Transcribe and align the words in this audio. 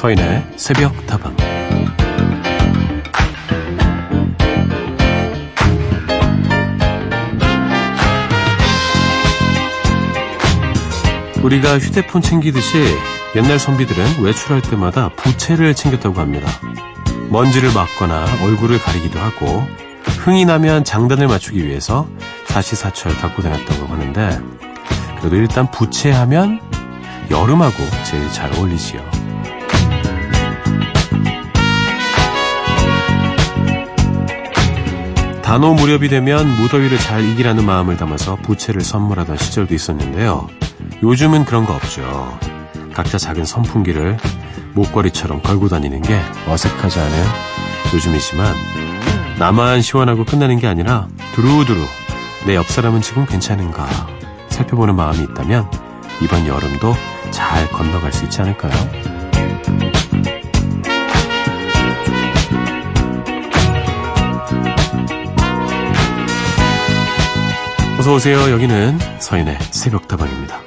서인의 0.00 0.42
새벽 0.56 1.06
다방 1.06 1.36
우리가 11.42 11.78
휴대폰 11.78 12.22
챙기듯이 12.22 12.82
옛날 13.36 13.58
선비들은 13.58 14.22
외출할 14.22 14.62
때마다 14.62 15.10
부채를 15.10 15.74
챙겼다고 15.74 16.18
합니다. 16.18 16.48
먼지를 17.28 17.70
막거나 17.74 18.24
얼굴을 18.42 18.78
가리기도 18.78 19.18
하고 19.18 19.62
흥이 20.20 20.46
나면 20.46 20.84
장단을 20.84 21.28
맞추기 21.28 21.62
위해서 21.62 22.08
사시사철 22.46 23.14
갖고 23.18 23.42
다녔다고 23.42 23.86
하는데 23.86 24.40
그래도 25.18 25.36
일단 25.36 25.70
부채하면 25.70 26.58
여름하고 27.30 27.76
제일 28.06 28.32
잘 28.32 28.50
어울리지요. 28.54 29.19
단오 35.50 35.74
무렵이 35.74 36.08
되면 36.08 36.46
무더위를 36.46 36.96
잘 36.96 37.24
이기라는 37.24 37.66
마음을 37.66 37.96
담아서 37.96 38.36
부채를 38.36 38.82
선물하던 38.82 39.36
시절도 39.36 39.74
있었는데요. 39.74 40.48
요즘은 41.02 41.44
그런 41.44 41.66
거 41.66 41.74
없죠. 41.74 42.38
각자 42.94 43.18
작은 43.18 43.44
선풍기를 43.44 44.16
목걸이처럼 44.74 45.42
걸고 45.42 45.66
다니는 45.68 46.02
게 46.02 46.20
어색하지 46.46 47.00
않은 47.00 47.24
요즘이지만 47.92 48.54
나만 49.40 49.82
시원하고 49.82 50.24
끝나는 50.24 50.60
게 50.60 50.68
아니라 50.68 51.08
두루두루 51.34 51.80
내 52.46 52.54
옆 52.54 52.66
사람은 52.66 53.00
지금 53.02 53.26
괜찮은가 53.26 53.88
살펴보는 54.50 54.94
마음이 54.94 55.18
있다면 55.32 55.68
이번 56.22 56.46
여름도 56.46 56.94
잘 57.32 57.68
건너갈 57.72 58.12
수 58.12 58.22
있지 58.22 58.40
않을까요? 58.40 58.70
어서 68.00 68.14
오세요. 68.14 68.50
여기는 68.50 68.98
서인의 69.18 69.58
새벽 69.72 70.08
다방입니다. 70.08 70.58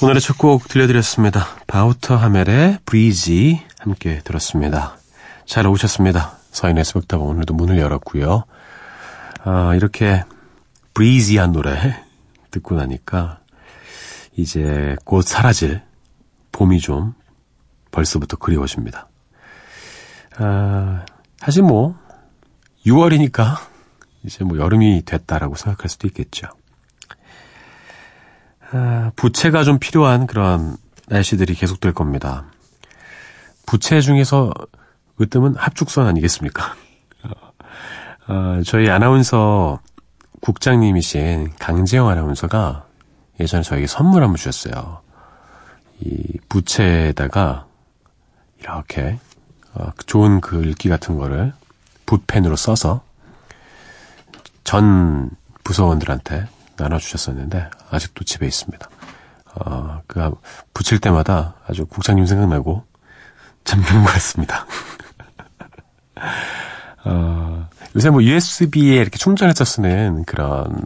오늘의 0.00 0.20
첫 0.20 0.38
곡 0.38 0.68
들려드렸습니다. 0.68 1.59
바우터 1.70 2.16
하멜의 2.16 2.80
브리지 2.84 3.64
함께 3.78 4.18
들었습니다. 4.24 4.96
잘 5.46 5.68
오셨습니다. 5.68 6.36
서인의 6.50 6.84
새벽다방 6.84 7.24
오늘도 7.24 7.54
문을 7.54 7.78
열었고요. 7.78 8.42
아, 9.44 9.74
이렇게 9.76 10.24
브리지한 10.94 11.52
노래 11.52 12.04
듣고 12.50 12.74
나니까 12.74 13.38
이제 14.36 14.96
곧 15.04 15.22
사라질 15.22 15.80
봄이 16.50 16.80
좀 16.80 17.14
벌써부터 17.92 18.36
그리워집니다. 18.38 19.08
아, 20.38 21.04
사실 21.38 21.62
뭐 21.62 21.96
6월이니까 22.84 23.58
이제 24.24 24.42
뭐 24.42 24.58
여름이 24.58 25.04
됐다라고 25.04 25.54
생각할 25.54 25.88
수도 25.88 26.08
있겠죠. 26.08 26.48
아, 28.72 29.12
부채가 29.14 29.62
좀 29.62 29.78
필요한 29.78 30.26
그런 30.26 30.76
날씨들이 31.10 31.54
계속될 31.54 31.92
겁니다. 31.92 32.46
부채 33.66 34.00
중에서 34.00 34.52
으뜸은 35.20 35.56
합죽선 35.56 36.06
아니겠습니까? 36.06 36.74
어, 38.28 38.62
저희 38.64 38.88
아나운서 38.88 39.80
국장님이신 40.40 41.52
강재영 41.58 42.08
아나운서가 42.08 42.86
예전에 43.40 43.62
저에게 43.62 43.86
선물 43.86 44.22
한번 44.22 44.36
주셨어요. 44.36 45.00
이 46.00 46.38
부채에다가 46.48 47.66
이렇게 48.60 49.18
어, 49.74 49.90
좋은 50.06 50.40
글귀 50.40 50.88
같은 50.88 51.18
거를 51.18 51.52
붓펜으로 52.06 52.56
써서 52.56 53.02
전 54.64 55.30
부서원들한테 55.64 56.46
나눠주셨었는데 56.76 57.68
아직도 57.90 58.24
집에 58.24 58.46
있습니다. 58.46 58.88
어, 59.54 60.02
그 60.06 60.30
붙일 60.74 60.98
때마다 61.00 61.54
아주 61.66 61.86
국장님 61.86 62.26
생각나고 62.26 62.84
참 63.64 63.82
좋은 63.84 64.02
것 64.04 64.12
같습니다. 64.12 64.66
어, 67.04 67.68
요새 67.96 68.10
뭐 68.10 68.22
USB에 68.22 68.96
이렇게 68.96 69.16
충전해서 69.18 69.64
쓰는 69.64 70.24
그런 70.24 70.84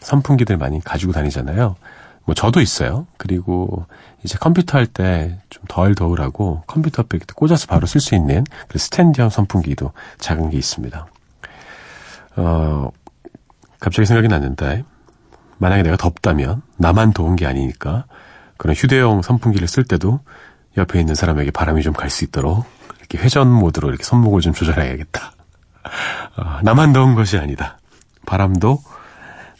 선풍기들 0.00 0.56
많이 0.56 0.82
가지고 0.82 1.12
다니잖아요. 1.12 1.76
뭐 2.24 2.34
저도 2.34 2.60
있어요. 2.60 3.06
그리고 3.16 3.86
이제 4.24 4.38
컴퓨터 4.38 4.78
할 4.78 4.86
때 4.86 5.38
좀 5.50 5.62
덜 5.68 5.94
더우라고 5.94 6.62
컴퓨터 6.66 7.02
앞에 7.02 7.18
꽂아서 7.34 7.66
바로 7.66 7.86
쓸 7.86 8.00
수 8.00 8.14
있는 8.14 8.44
그 8.68 8.78
스탠디형 8.78 9.30
선풍기도 9.30 9.92
작은 10.18 10.50
게 10.50 10.56
있습니다. 10.58 11.06
어, 12.36 12.90
갑자기 13.80 14.06
생각이 14.06 14.28
났는데 14.28 14.84
만약에 15.62 15.84
내가 15.84 15.96
덥다면 15.96 16.60
나만 16.76 17.12
더운 17.12 17.36
게 17.36 17.46
아니니까 17.46 18.04
그런 18.56 18.74
휴대용 18.74 19.22
선풍기를 19.22 19.68
쓸 19.68 19.84
때도 19.84 20.18
옆에 20.76 20.98
있는 20.98 21.14
사람에게 21.14 21.52
바람이 21.52 21.82
좀 21.82 21.92
갈 21.94 22.10
수 22.10 22.24
있도록 22.24 22.66
이렇게 22.98 23.18
회전 23.18 23.48
모드로 23.48 23.88
이렇게 23.88 24.02
손목을 24.02 24.40
좀 24.40 24.52
조절해야겠다. 24.52 25.32
어, 26.36 26.58
나만 26.64 26.92
더운 26.92 27.14
것이 27.14 27.38
아니다. 27.38 27.78
바람도 28.26 28.82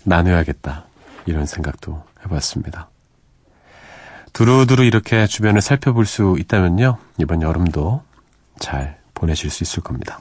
나눠야겠다. 0.04 0.86
이런 1.26 1.46
생각도 1.46 2.02
해봤습니다. 2.24 2.88
두루두루 4.32 4.82
이렇게 4.84 5.26
주변을 5.28 5.60
살펴볼 5.60 6.04
수 6.04 6.36
있다면요. 6.40 6.98
이번 7.18 7.42
여름도 7.42 8.02
잘 8.58 8.98
보내실 9.14 9.50
수 9.50 9.62
있을 9.62 9.84
겁니다. 9.84 10.20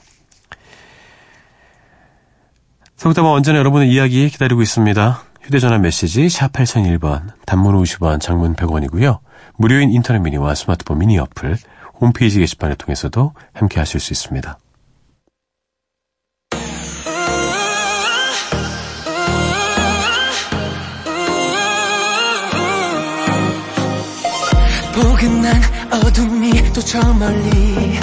성담은 2.96 3.30
언제나 3.30 3.58
여러분의 3.58 3.90
이야기 3.90 4.28
기다리고 4.28 4.62
있습니다. 4.62 5.22
휴대전화 5.42 5.78
메시지 5.78 6.28
샵 6.28 6.52
8001번, 6.52 7.32
단문 7.46 7.74
50원, 7.82 8.20
장문 8.20 8.54
100원이고요. 8.54 9.18
무료인 9.56 9.90
인터넷 9.90 10.20
미니와 10.20 10.54
스마트폰 10.54 10.98
미니 10.98 11.18
어플, 11.18 11.56
홈페이지 12.00 12.38
게시판을 12.38 12.76
통해서도 12.76 13.32
함께 13.52 13.78
하실 13.80 14.00
수 14.00 14.12
있습니다. 14.12 14.58
포근한 24.94 25.60
어둠이 25.90 26.72
또 26.72 26.80
저 26.82 27.00
멀리 27.14 27.98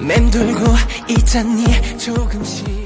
맴돌고 0.00 0.60
있잖니 1.08 1.64
조금씩 1.98 2.85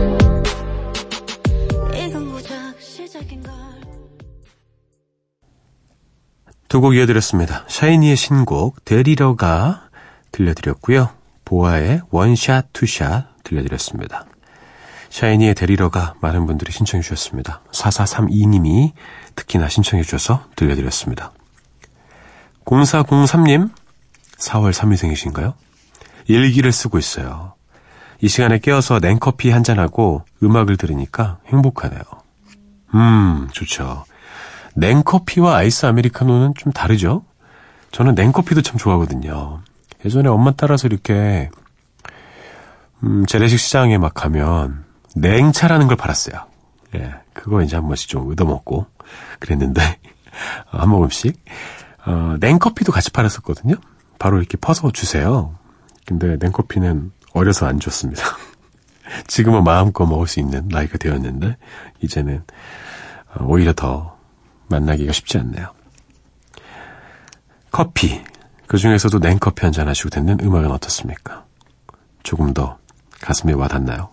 두 6.71 6.79
곡 6.79 6.95
이어드렸습니다. 6.95 7.65
샤이니의 7.67 8.15
신곡 8.15 8.85
데리러가 8.85 9.89
들려드렸고요. 10.31 11.09
보아의 11.43 11.99
One 12.11 12.37
Shot 12.37 12.71
Two 12.71 13.02
Shot 13.02 13.43
들려드렸습니다. 13.43 14.25
샤이니의 15.09 15.53
데리러가 15.53 16.13
많은 16.21 16.45
분들이 16.45 16.71
신청해 16.71 17.01
주셨습니다. 17.03 17.61
4432님이 17.73 18.93
특히나 19.35 19.67
신청해 19.67 20.03
주셔서 20.03 20.45
들려드렸습니다. 20.55 21.33
0403님, 22.63 23.69
4월 24.37 24.71
3일생이신가요? 24.71 25.55
일기를 26.27 26.71
쓰고 26.71 26.97
있어요. 26.99 27.53
이 28.21 28.29
시간에 28.29 28.59
깨어서 28.59 28.99
냉커피 28.99 29.49
한잔하고 29.49 30.23
음악을 30.41 30.77
들으니까 30.77 31.39
행복하네요. 31.47 32.01
음, 32.95 33.49
좋죠. 33.51 34.05
냉커피와 34.75 35.57
아이스 35.57 35.85
아메리카노는 35.85 36.53
좀 36.57 36.71
다르죠? 36.71 37.23
저는 37.91 38.15
냉커피도 38.15 38.61
참 38.61 38.77
좋아하거든요. 38.77 39.61
예전에 40.05 40.29
엄마 40.29 40.51
따라서 40.51 40.87
이렇게 40.87 41.49
음, 43.03 43.25
재래식 43.25 43.57
시장에 43.57 43.97
막 43.97 44.13
가면 44.13 44.85
냉차라는 45.15 45.87
걸 45.87 45.97
팔았어요. 45.97 46.45
예, 46.95 47.13
그거 47.33 47.61
이제 47.61 47.75
한 47.75 47.87
번씩 47.87 48.09
좀 48.09 48.31
얻어먹고 48.31 48.85
그랬는데 49.39 49.81
한 50.67 50.89
모금씩 50.89 51.43
어, 52.05 52.35
냉커피도 52.39 52.91
같이 52.91 53.11
팔았었거든요. 53.11 53.75
바로 54.19 54.37
이렇게 54.37 54.57
퍼서 54.57 54.91
주세요. 54.91 55.55
근데 56.05 56.37
냉커피는 56.39 57.11
어려서 57.33 57.65
안 57.67 57.79
줬습니다. 57.79 58.23
지금은 59.27 59.63
마음껏 59.63 60.05
먹을 60.05 60.27
수 60.27 60.39
있는 60.39 60.67
나이가 60.69 60.97
되었는데 60.97 61.57
이제는 62.01 62.43
어, 63.35 63.45
오히려 63.45 63.73
더 63.73 64.17
만나기가 64.71 65.11
쉽지 65.13 65.37
않네요. 65.37 65.67
커피 67.71 68.21
그 68.67 68.77
중에서도 68.77 69.19
냉커피 69.19 69.61
한 69.65 69.71
잔 69.71 69.87
하시고 69.87 70.09
듣는 70.09 70.39
음악은 70.41 70.71
어떻습니까? 70.71 71.45
조금 72.23 72.53
더 72.53 72.77
가슴에 73.21 73.53
와닿나요? 73.53 74.09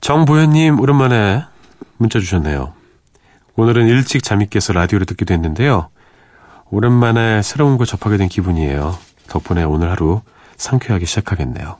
정보현님 0.00 0.80
오랜만에 0.80 1.44
문자 1.96 2.18
주셨네요. 2.20 2.74
오늘은 3.56 3.86
일찍 3.86 4.22
잠이 4.22 4.48
깨서 4.48 4.72
라디오를 4.72 5.06
듣기도 5.06 5.32
했는데요. 5.32 5.88
오랜만에 6.70 7.40
새로운 7.42 7.78
걸 7.78 7.86
접하게 7.86 8.16
된 8.16 8.28
기분이에요. 8.28 8.98
덕분에 9.28 9.62
오늘 9.62 9.90
하루 9.90 10.20
상쾌하게 10.56 11.06
시작하겠네요. 11.06 11.78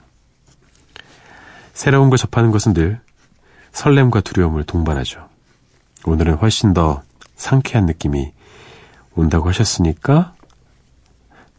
새로운 1.72 2.08
걸 2.10 2.16
접하는 2.16 2.50
것은 2.52 2.72
늘 2.74 3.00
설렘과 3.72 4.20
두려움을 4.20 4.64
동반하죠. 4.64 5.28
오늘은 6.06 6.36
훨씬 6.36 6.74
더 6.74 7.02
상쾌한 7.36 7.86
느낌이 7.86 8.32
온다고 9.14 9.48
하셨으니까 9.48 10.34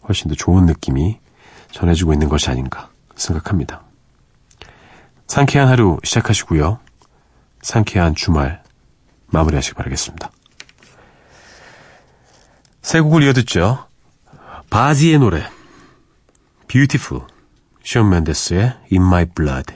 훨씬 0.08 0.30
더 0.30 0.36
좋은 0.36 0.66
느낌이 0.66 1.20
전해주고 1.72 2.14
있는 2.14 2.30
것이 2.30 2.50
아닌가 2.50 2.90
생각합니다. 3.16 3.84
상쾌한 5.28 5.68
하루 5.68 5.98
시작하시고요. 6.04 6.80
상쾌한 7.62 8.14
주말 8.16 8.64
마무리하시기 9.28 9.76
바라겠습니다. 9.76 10.30
세 12.82 13.00
곡을 13.02 13.24
이어듣죠. 13.24 13.88
바지의 14.70 15.20
노래 15.20 15.44
Beautiful 16.68 17.26
션 17.84 18.10
맨데스의 18.10 18.78
In 18.92 19.02
My 19.02 19.26
Blood 19.26 19.74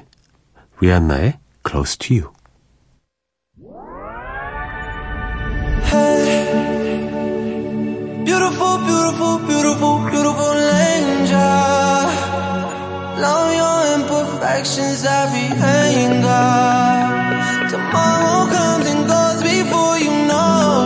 리안나의 0.80 1.40
Close 1.68 1.98
to 1.98 2.18
You 2.18 2.39
Beautiful, 8.50 8.78
beautiful, 8.80 9.38
beautiful, 9.46 10.00
beautiful 10.10 10.54
angel. 10.58 11.38
Love 13.22 13.54
your 13.62 13.80
imperfections, 13.94 15.06
every 15.06 15.50
anger. 15.62 16.50
Tomorrow 17.70 18.50
comes 18.50 18.86
and 18.90 19.06
goes 19.08 19.44
before 19.44 20.00
you 20.00 20.14
know. 20.30 20.82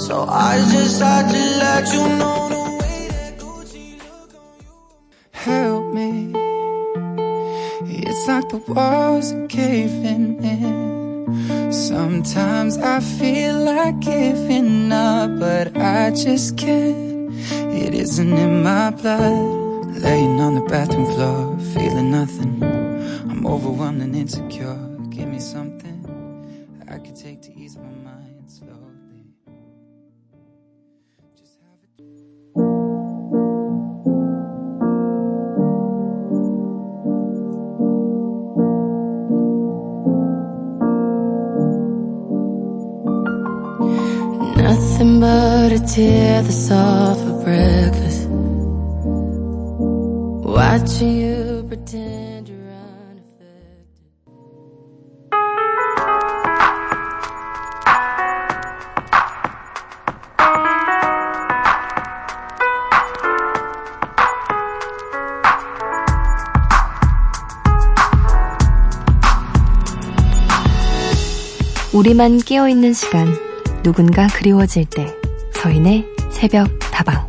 So 0.00 0.26
I 0.28 0.58
just 0.72 1.00
had 1.00 1.30
to 1.30 1.38
let 1.62 1.86
you 1.94 2.02
know 2.18 2.48
the 2.48 2.62
way 2.82 3.08
that. 3.14 3.38
Help 5.30 5.84
me. 5.94 6.32
It's 8.02 8.26
like 8.26 8.48
the 8.48 8.58
walls 8.66 9.32
are 9.32 9.46
caving 9.46 10.42
in. 10.42 10.97
Sometimes 11.72 12.78
I 12.78 13.00
feel 13.00 13.54
like 13.56 14.00
giving 14.00 14.90
up, 14.92 15.38
but 15.38 15.76
I 15.76 16.10
just 16.10 16.56
can't. 16.56 17.30
It 17.72 17.94
isn't 17.94 18.32
in 18.32 18.62
my 18.62 18.90
blood. 18.90 19.96
Laying 20.02 20.40
on 20.40 20.54
the 20.54 20.62
bathroom 20.62 21.06
floor, 21.06 21.58
feeling 21.74 22.10
nothing. 22.10 22.62
I'm 23.30 23.46
overwhelmed 23.46 24.02
and 24.02 24.14
insecure. 24.14 24.78
Give 25.10 25.28
me 25.28 25.40
something 25.40 25.67
우리만 71.92 72.38
깨어있는 72.38 72.92
시간, 72.92 73.26
누군가 73.82 74.28
그리워질 74.28 74.84
때, 74.84 75.17
서인의 75.60 76.06
새벽 76.30 76.68
다방. 76.78 77.26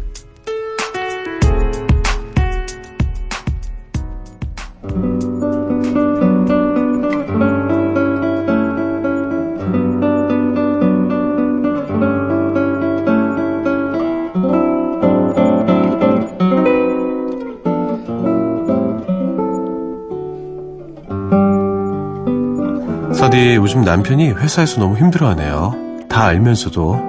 서디 23.12 23.56
요즘 23.56 23.82
남편이 23.82 24.34
회사에서 24.34 24.80
너무 24.80 24.98
힘들어하네요. 24.98 25.74
다 26.08 26.26
알면서도 26.26 27.09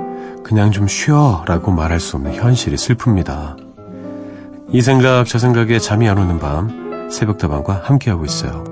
그냥 0.51 0.73
좀 0.73 0.89
쉬어 0.89 1.45
라고 1.47 1.71
말할 1.71 2.01
수 2.01 2.17
없는 2.17 2.35
현실이 2.35 2.75
슬픕니다. 2.75 3.57
이 4.73 4.81
생각 4.83 5.25
저 5.25 5.39
생각에 5.39 5.79
잠이 5.79 6.09
안 6.09 6.19
오는 6.19 6.41
밤 6.41 7.09
새벽다방과 7.09 7.83
함께하고 7.85 8.25
있어요. 8.25 8.65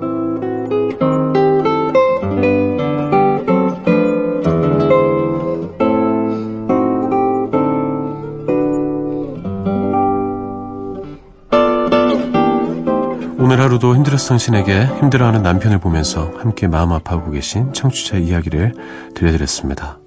오늘 13.39 13.61
하루도 13.61 13.95
힘들었던 13.95 14.31
당신에게 14.31 14.85
힘들어하는 14.85 15.45
남편을 15.45 15.79
보면서 15.79 16.33
함께 16.39 16.67
마음 16.67 16.91
아파하고 16.91 17.31
계신 17.31 17.73
청취자 17.73 18.17
이야기를 18.17 18.75
들려드렸습니다. 19.15 19.98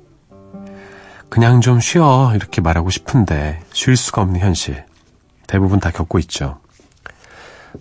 그냥 1.32 1.62
좀 1.62 1.80
쉬어 1.80 2.34
이렇게 2.36 2.60
말하고 2.60 2.90
싶은데 2.90 3.62
쉴 3.72 3.96
수가 3.96 4.22
없는 4.22 4.42
현실 4.42 4.86
대부분 5.48 5.80
다 5.80 5.90
겪고 5.90 6.20
있죠. 6.20 6.60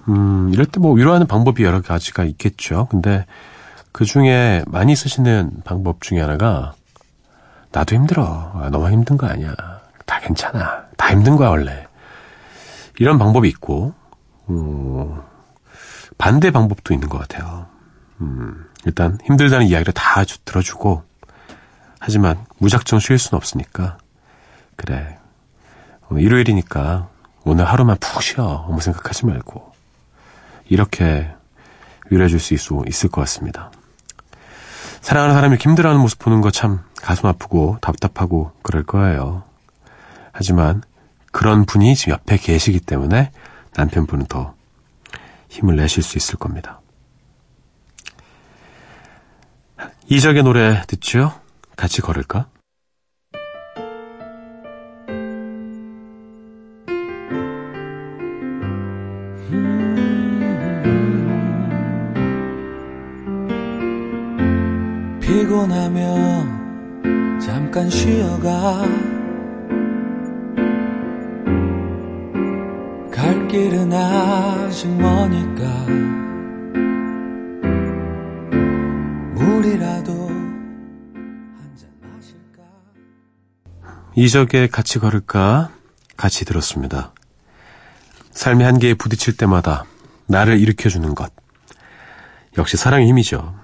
음, 0.08 0.50
이럴 0.52 0.66
때 0.66 0.78
뭐 0.78 0.92
위로하는 0.92 1.26
방법이 1.26 1.64
여러 1.64 1.80
가지가 1.82 2.22
있겠죠. 2.24 2.86
근데 2.90 3.26
그 3.90 4.04
중에 4.04 4.62
많이 4.68 4.94
쓰시는 4.94 5.62
방법 5.64 6.00
중에 6.00 6.20
하나가 6.20 6.74
나도 7.72 7.96
힘들어. 7.96 8.52
아, 8.54 8.68
너만 8.70 8.92
힘든 8.92 9.16
거 9.16 9.26
아니야. 9.26 9.52
다 10.06 10.20
괜찮아. 10.20 10.84
다 10.96 11.10
힘든 11.10 11.34
거야 11.36 11.48
원래. 11.48 11.86
이런 13.00 13.18
방법이 13.18 13.48
있고 13.48 13.94
음, 14.48 15.20
반대 16.18 16.52
방법도 16.52 16.94
있는 16.94 17.08
것 17.08 17.18
같아요. 17.18 17.66
음, 18.20 18.64
일단 18.84 19.18
힘들다는 19.24 19.66
이야기를 19.66 19.92
다 19.92 20.24
주- 20.24 20.38
들어주고 20.44 21.02
하지만 22.00 22.44
무작정 22.58 22.98
쉴 22.98 23.18
수는 23.18 23.36
없으니까 23.36 23.98
그래 24.74 25.18
오늘 26.08 26.22
일요일이니까 26.22 27.08
오늘 27.44 27.64
하루만 27.66 27.98
푹 28.00 28.22
쉬어 28.22 28.64
아무 28.66 28.80
생각하지 28.80 29.26
말고 29.26 29.72
이렇게 30.68 31.32
위로해줄 32.10 32.40
수 32.40 32.54
있, 32.54 32.60
있을 32.88 33.08
것 33.10 33.20
같습니다. 33.22 33.70
사랑하는 35.00 35.34
사람이 35.34 35.56
힘들어하는 35.60 36.00
모습 36.00 36.18
보는 36.18 36.40
거 36.40 36.50
참 36.50 36.80
가슴 37.00 37.28
아프고 37.28 37.78
답답하고 37.80 38.52
그럴 38.62 38.82
거예요. 38.82 39.44
하지만 40.32 40.82
그런 41.32 41.64
분이 41.64 41.94
지금 41.94 42.14
옆에 42.14 42.36
계시기 42.36 42.80
때문에 42.80 43.30
남편분은 43.76 44.26
더 44.26 44.54
힘을 45.48 45.76
내실 45.76 46.02
수 46.02 46.18
있을 46.18 46.36
겁니다. 46.36 46.80
이적의 50.08 50.42
노래 50.42 50.82
듣죠? 50.86 51.39
같이 51.80 52.02
걸을까? 52.02 52.50
피곤하면 65.22 66.60
잠깐 67.40 67.88
쉬어가 67.88 68.84
갈 73.10 73.48
길은 73.48 73.90
아직 73.90 74.86
머니까 74.90 76.19
이적에 84.20 84.66
같이 84.66 84.98
걸을까 84.98 85.70
같이 86.18 86.44
들었습니다. 86.44 87.14
삶의 88.32 88.66
한계에 88.66 88.92
부딪힐 88.92 89.34
때마다 89.38 89.86
나를 90.26 90.60
일으켜주는 90.60 91.14
것. 91.14 91.32
역시 92.58 92.76
사랑의 92.76 93.08
힘이죠. 93.08 93.54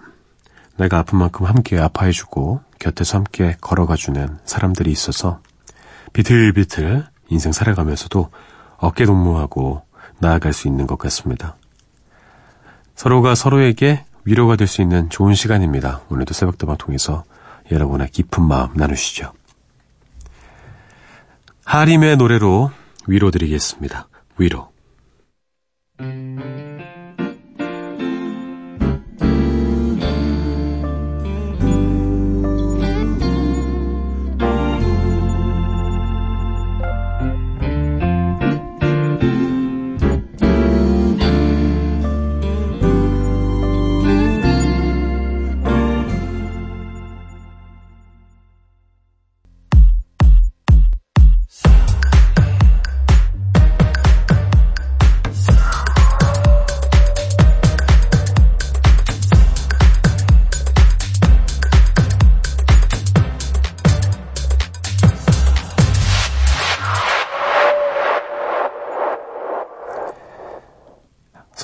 내가 0.78 1.00
아픈 1.00 1.18
만큼 1.18 1.44
함께 1.44 1.78
아파해주고 1.78 2.62
곁에서 2.78 3.18
함께 3.18 3.54
걸어가주는 3.60 4.38
사람들이 4.46 4.90
있어서 4.90 5.42
비틀비틀 6.14 7.04
인생 7.28 7.52
살아가면서도 7.52 8.30
어깨 8.78 9.04
동무하고 9.04 9.82
나아갈 10.20 10.54
수 10.54 10.68
있는 10.68 10.86
것 10.86 10.96
같습니다. 10.98 11.56
서로가 12.94 13.34
서로에게 13.34 14.06
위로가 14.24 14.56
될 14.56 14.68
수 14.68 14.80
있는 14.80 15.10
좋은 15.10 15.34
시간입니다. 15.34 16.00
오늘도 16.08 16.32
새벽다방 16.32 16.78
통해서 16.78 17.24
여러분의 17.70 18.08
깊은 18.08 18.42
마음 18.42 18.72
나누시죠. 18.72 19.34
하림의 21.66 22.16
노래로 22.16 22.70
위로 23.08 23.32
드리겠습니다. 23.32 24.08
위로. 24.38 24.75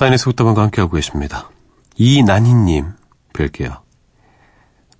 사인의 0.03 0.17
속담과 0.17 0.63
함께하고 0.63 0.95
계십니다. 0.95 1.49
이난희님, 1.95 2.91
뵐게요. 3.31 3.79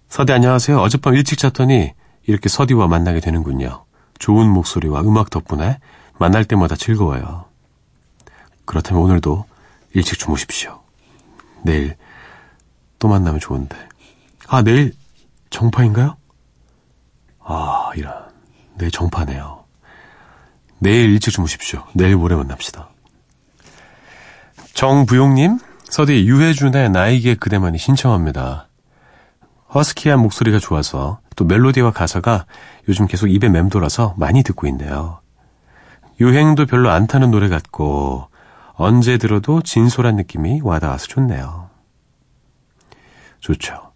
서디 0.08 0.32
안녕하세요. 0.32 0.80
어젯밤 0.80 1.14
일찍 1.16 1.38
잤더니 1.38 1.92
이렇게 2.26 2.48
서디와 2.48 2.88
만나게 2.88 3.20
되는군요. 3.20 3.84
좋은 4.20 4.48
목소리와 4.48 5.02
음악 5.02 5.30
덕분에 5.30 5.80
만날 6.18 6.46
때마다 6.46 6.78
즐거워요. 6.78 7.44
그렇다면 8.64 9.04
오늘도 9.04 9.44
일찍 9.94 10.18
주무십시오. 10.20 10.82
내일 11.64 11.98
또 12.98 13.10
만나면 13.10 13.42
좋은데. 13.42 13.76
아, 14.48 14.62
내일 14.62 14.94
정파인가요? 15.50 16.16
아, 17.42 17.92
이런. 17.98 18.14
내일 18.76 18.90
정파네요. 18.90 19.66
내일 20.80 21.12
일찍 21.12 21.32
주무십시오. 21.32 21.84
내일 21.94 22.16
모레 22.16 22.38
만납시다. 22.38 22.93
정부용님, 24.84 25.60
서디 25.86 26.28
유해준의 26.28 26.90
나에게 26.90 27.36
그대만이 27.36 27.78
신청합니다. 27.78 28.68
허스키한 29.74 30.20
목소리가 30.20 30.60
좋아서 30.60 31.22
또 31.38 31.46
멜로디와 31.46 31.92
가사가 31.92 32.46
요즘 32.90 33.08
계속 33.08 33.28
입에 33.28 33.48
맴돌아서 33.48 34.14
많이 34.18 34.44
듣고 34.44 34.68
있네요. 34.68 35.22
유행도 36.20 36.66
별로 36.66 36.90
안 36.90 37.08
타는 37.08 37.32
노래 37.32 37.48
같고 37.48 38.28
언제 38.74 39.18
들어도 39.18 39.62
진솔한 39.62 40.18
느낌이 40.18 40.60
와닿아서 40.62 41.08
좋네요. 41.08 41.70
좋죠. 43.40 43.94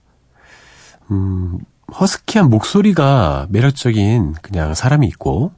음, 1.11 1.59
허스키한 1.99 2.49
목소리가 2.49 3.47
매력적인 3.49 4.35
그냥 4.41 4.73
사람이 4.73 5.05
있고 5.07 5.51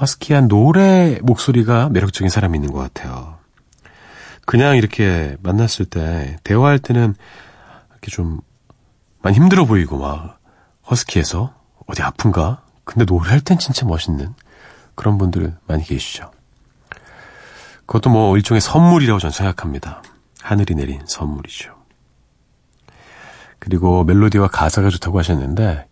허스키한 0.00 0.46
노래 0.46 1.18
목소리가 1.22 1.88
매력적인 1.88 2.28
사람이 2.28 2.56
있는 2.56 2.70
것 2.70 2.78
같아요. 2.78 3.35
그냥 4.46 4.76
이렇게 4.76 5.36
만났을 5.42 5.84
때 5.84 6.38
대화할 6.44 6.78
때는 6.78 7.14
이렇게 7.90 8.10
좀 8.10 8.40
많이 9.20 9.36
힘들어 9.36 9.66
보이고 9.66 9.98
막 9.98 10.38
허스키해서 10.88 11.52
어디 11.86 12.02
아픈가? 12.02 12.62
근데 12.84 13.04
노래할 13.04 13.40
땐 13.40 13.58
진짜 13.58 13.84
멋있는 13.84 14.34
그런 14.94 15.18
분들 15.18 15.56
많이 15.66 15.84
계시죠. 15.84 16.30
그것도 17.86 18.08
뭐 18.10 18.36
일종의 18.36 18.60
선물이라고 18.60 19.18
저는 19.18 19.32
생각합니다. 19.32 20.02
하늘이 20.40 20.74
내린 20.76 21.02
선물이죠. 21.06 21.74
그리고 23.58 24.04
멜로디와 24.04 24.48
가사가 24.48 24.90
좋다고 24.90 25.18
하셨는데 25.18 25.88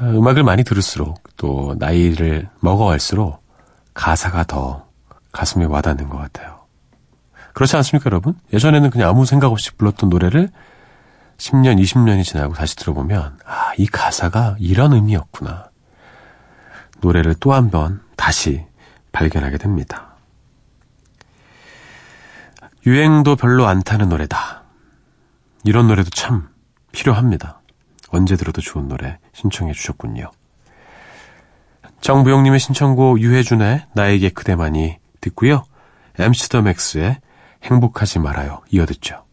어, 0.00 0.04
음악을 0.04 0.42
많이 0.42 0.62
들을수록 0.62 1.22
또 1.38 1.74
나이를 1.78 2.50
먹어갈수록 2.60 3.42
가사가 3.94 4.44
더 4.44 4.86
가슴에 5.32 5.64
와닿는 5.64 6.10
것 6.10 6.18
같아요. 6.18 6.59
그렇지 7.52 7.76
않습니까, 7.76 8.06
여러분? 8.10 8.34
예전에는 8.52 8.90
그냥 8.90 9.08
아무 9.08 9.24
생각 9.26 9.50
없이 9.50 9.72
불렀던 9.76 10.08
노래를 10.10 10.50
10년, 11.38 11.80
20년이 11.82 12.24
지나고 12.24 12.54
다시 12.54 12.76
들어보면, 12.76 13.38
아, 13.46 13.72
이 13.78 13.86
가사가 13.86 14.56
이런 14.58 14.92
의미였구나. 14.92 15.70
노래를 17.00 17.34
또 17.36 17.52
한 17.52 17.70
번 17.70 18.02
다시 18.16 18.64
발견하게 19.12 19.58
됩니다. 19.58 20.16
유행도 22.86 23.36
별로 23.36 23.66
안 23.66 23.82
타는 23.82 24.08
노래다. 24.08 24.62
이런 25.64 25.88
노래도 25.88 26.10
참 26.10 26.48
필요합니다. 26.92 27.60
언제 28.10 28.36
들어도 28.36 28.60
좋은 28.60 28.88
노래 28.88 29.18
신청해 29.34 29.72
주셨군요. 29.72 30.30
정부영님의 32.00 32.58
신청곡 32.58 33.20
유해준의 33.20 33.86
나에게 33.94 34.30
그대만이 34.30 34.96
듣고요. 35.20 35.64
MC 36.18 36.48
더 36.48 36.62
맥스의 36.62 37.18
행복하지 37.62 38.18
말아요. 38.18 38.62
이어 38.70 38.86
듣죠. 38.86 39.24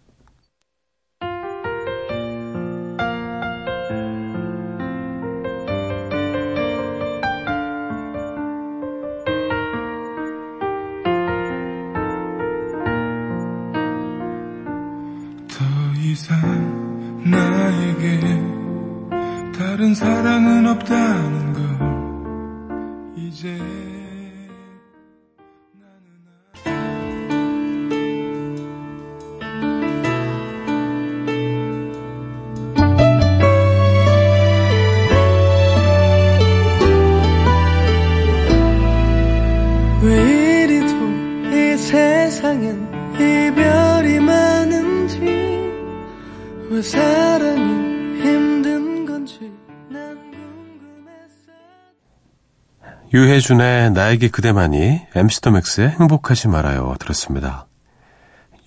유해준의 53.38 53.91
나에게 53.91 54.29
그대만이 54.29 55.01
MC 55.13 55.41
더 55.41 55.51
맥스의 55.51 55.89
행복하지 55.89 56.48
말아요 56.48 56.96
들었습니다. 57.00 57.67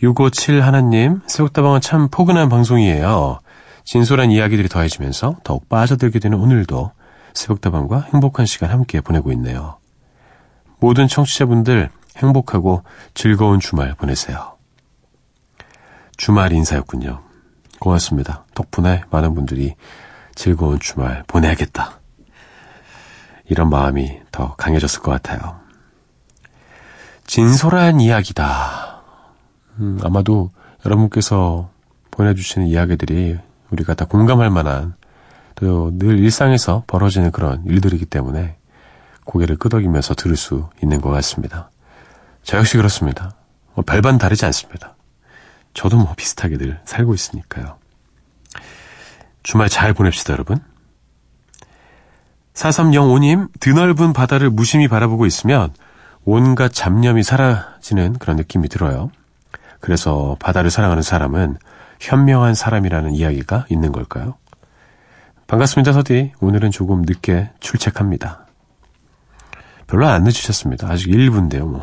657 0.00 0.62
하나님 0.62 1.20
새우다방은 1.26 1.80
참 1.80 2.08
포근한 2.08 2.48
방송이에요. 2.48 3.40
진솔한 3.84 4.30
이야기들이 4.30 4.68
더해지면서 4.68 5.38
더욱 5.42 5.68
빠져들게 5.68 6.20
되는 6.20 6.38
오늘도 6.38 6.92
새벽다방과 7.34 8.08
행복한 8.12 8.46
시간 8.46 8.70
함께 8.70 9.00
보내고 9.00 9.32
있네요. 9.32 9.78
모든 10.78 11.08
청취자분들 11.08 11.90
행복하고 12.18 12.84
즐거운 13.14 13.58
주말 13.58 13.94
보내세요. 13.94 14.56
주말 16.16 16.52
인사였군요. 16.52 17.22
고맙습니다. 17.80 18.44
덕분에 18.54 19.02
많은 19.10 19.34
분들이 19.34 19.74
즐거운 20.36 20.78
주말 20.78 21.24
보내야겠다. 21.26 22.00
이런 23.50 23.69
마음이 23.69 24.21
더 24.33 24.54
강해졌을 24.57 25.02
것 25.02 25.11
같아요. 25.11 25.61
진솔한 27.26 28.00
이야기다. 28.00 29.02
음, 29.80 29.99
아마도 30.02 30.50
여러분께서 30.87 31.71
보내주시는 32.11 32.66
이야기들이 32.69 33.38
우리가 33.71 33.95
다 33.95 34.04
공감할 34.07 34.50
만한 34.50 34.95
또 35.57 35.90
늘 35.92 36.19
일상에서 36.19 36.85
벌어지는 36.87 37.33
그런 37.33 37.62
일들이기 37.66 38.07
때문에 38.07 38.57
고개를 39.25 39.57
끄덕이면서 39.57 40.14
들을 40.14 40.37
수 40.37 40.71
있는 40.83 41.00
것 41.00 41.11
같습니다. 41.11 41.71
저 42.42 42.57
역시 42.57 42.76
그렇습니다. 42.78 43.35
뭐 43.75 43.85
별반 43.85 44.16
다르지 44.16 44.47
않습니다. 44.47 44.95
저도 45.75 45.99
뭐 45.99 46.14
비슷하게 46.16 46.57
늘 46.57 46.80
살고 46.85 47.14
있으니까요. 47.14 47.76
주말 49.42 49.69
잘 49.69 49.92
보냅시다, 49.92 50.33
여러분. 50.33 50.59
4305님, 52.54 53.49
드넓은 53.61 54.12
바다를 54.12 54.50
무심히 54.50 54.88
바라보고 54.88 55.26
있으면 55.26 55.73
온갖 56.25 56.73
잡념이 56.73 57.23
사라지는 57.23 58.14
그런 58.19 58.37
느낌이 58.37 58.69
들어요. 58.69 59.11
그래서 59.80 60.37
바다를 60.40 60.71
사랑하는 60.71 61.02
사람은 61.02 61.57
현명한 62.00 62.54
사람이라는 62.54 63.14
이야기가 63.14 63.66
있는 63.71 63.92
걸까요? 63.92 64.37
반갑습니다, 65.47 65.92
서디. 65.92 66.33
오늘은 66.40 66.71
조금 66.71 67.02
늦게 67.02 67.50
출첵합니다. 67.61 68.47
별로 69.87 70.07
안 70.07 70.23
늦으셨습니다. 70.23 70.88
아직 70.88 71.09
1분인데요, 71.09 71.66
뭐. 71.66 71.83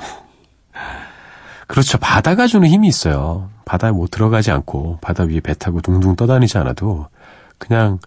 그렇죠. 1.68 1.98
바다가 1.98 2.48
주는 2.48 2.68
힘이 2.70 2.88
있어요. 2.88 3.50
바다에 3.66 3.92
못 3.92 4.10
들어가지 4.10 4.52
않고 4.52 5.00
바다 5.02 5.24
위에 5.24 5.42
배 5.42 5.54
타고 5.54 5.82
둥둥 5.82 6.16
떠다니지 6.16 6.58
않아도 6.60 7.08
그냥 7.58 8.00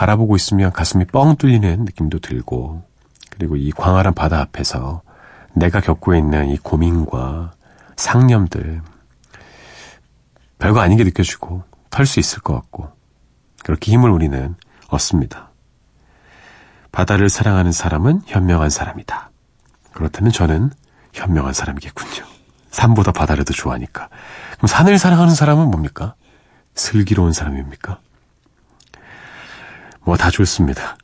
바라보고 0.00 0.34
있으면 0.36 0.72
가슴이 0.72 1.04
뻥 1.04 1.36
뚫리는 1.36 1.84
느낌도 1.84 2.20
들고 2.20 2.82
그리고 3.28 3.56
이 3.56 3.70
광활한 3.70 4.14
바다 4.14 4.40
앞에서 4.40 5.02
내가 5.52 5.80
겪고 5.80 6.14
있는 6.14 6.48
이 6.48 6.56
고민과 6.56 7.52
상념들 7.96 8.80
별거 10.58 10.80
아닌 10.80 10.96
게 10.96 11.04
느껴지고 11.04 11.64
털 11.90 12.06
수 12.06 12.18
있을 12.18 12.40
것 12.40 12.54
같고 12.54 12.88
그렇게 13.62 13.92
힘을 13.92 14.08
우리는 14.08 14.54
얻습니다. 14.88 15.50
바다를 16.92 17.28
사랑하는 17.28 17.70
사람은 17.70 18.22
현명한 18.24 18.70
사람이다. 18.70 19.30
그렇다면 19.92 20.32
저는 20.32 20.70
현명한 21.12 21.52
사람이겠군요. 21.52 22.24
산보다 22.70 23.12
바다를 23.12 23.44
더 23.44 23.52
좋아하니까. 23.52 24.08
그럼 24.56 24.66
산을 24.66 24.98
사랑하는 24.98 25.34
사람은 25.34 25.70
뭡니까? 25.70 26.14
슬기로운 26.74 27.34
사람입니까? 27.34 27.98
뭐 30.04 30.16
다 30.16 30.30
좋습니다. 30.30 30.96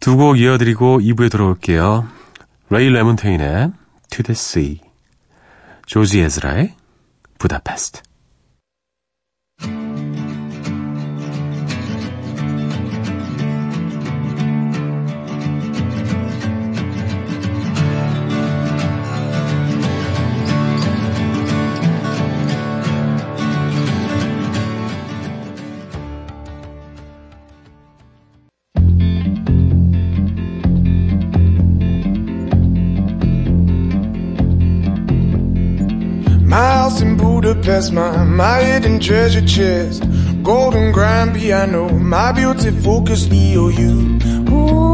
두 0.00 0.16
곡 0.16 0.38
이어드리고 0.38 1.00
2부에 1.00 1.30
돌아올게요. 1.30 2.06
레이 2.70 2.88
레몬테인의 2.90 3.72
To 4.10 4.22
the 4.22 4.32
Sea, 4.32 4.80
조지 5.86 6.20
에즈라의 6.20 6.74
부다페스트. 7.38 8.02
My 36.54 36.60
house 36.60 37.00
in 37.02 37.16
Budapest, 37.16 37.92
my, 37.92 38.22
my 38.22 38.62
hidden 38.62 39.00
treasure 39.00 39.44
chest. 39.44 40.04
Golden 40.44 40.92
grand 40.92 41.34
piano, 41.34 41.88
my 41.88 42.30
beauty 42.30 42.70
focus, 42.70 43.26
EOU. 43.26 44.22
Ooh, 44.52 44.93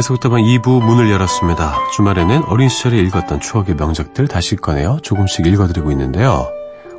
서인의 0.00 0.02
새벽 0.02 0.20
다방 0.20 0.42
2부 0.42 0.82
문을 0.82 1.10
열었습니다. 1.10 1.74
주말에는 1.94 2.44
어린 2.44 2.68
시절에 2.68 2.98
읽었던 2.98 3.40
추억의 3.40 3.74
명작들 3.76 4.28
다시 4.28 4.56
꺼내어 4.56 4.98
조금씩 5.02 5.46
읽어드리고 5.46 5.90
있는데요. 5.92 6.48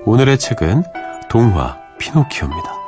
오늘의 0.06 0.38
책은 0.38 0.84
동화 1.30 1.78
피노키오입니다. 1.98 2.82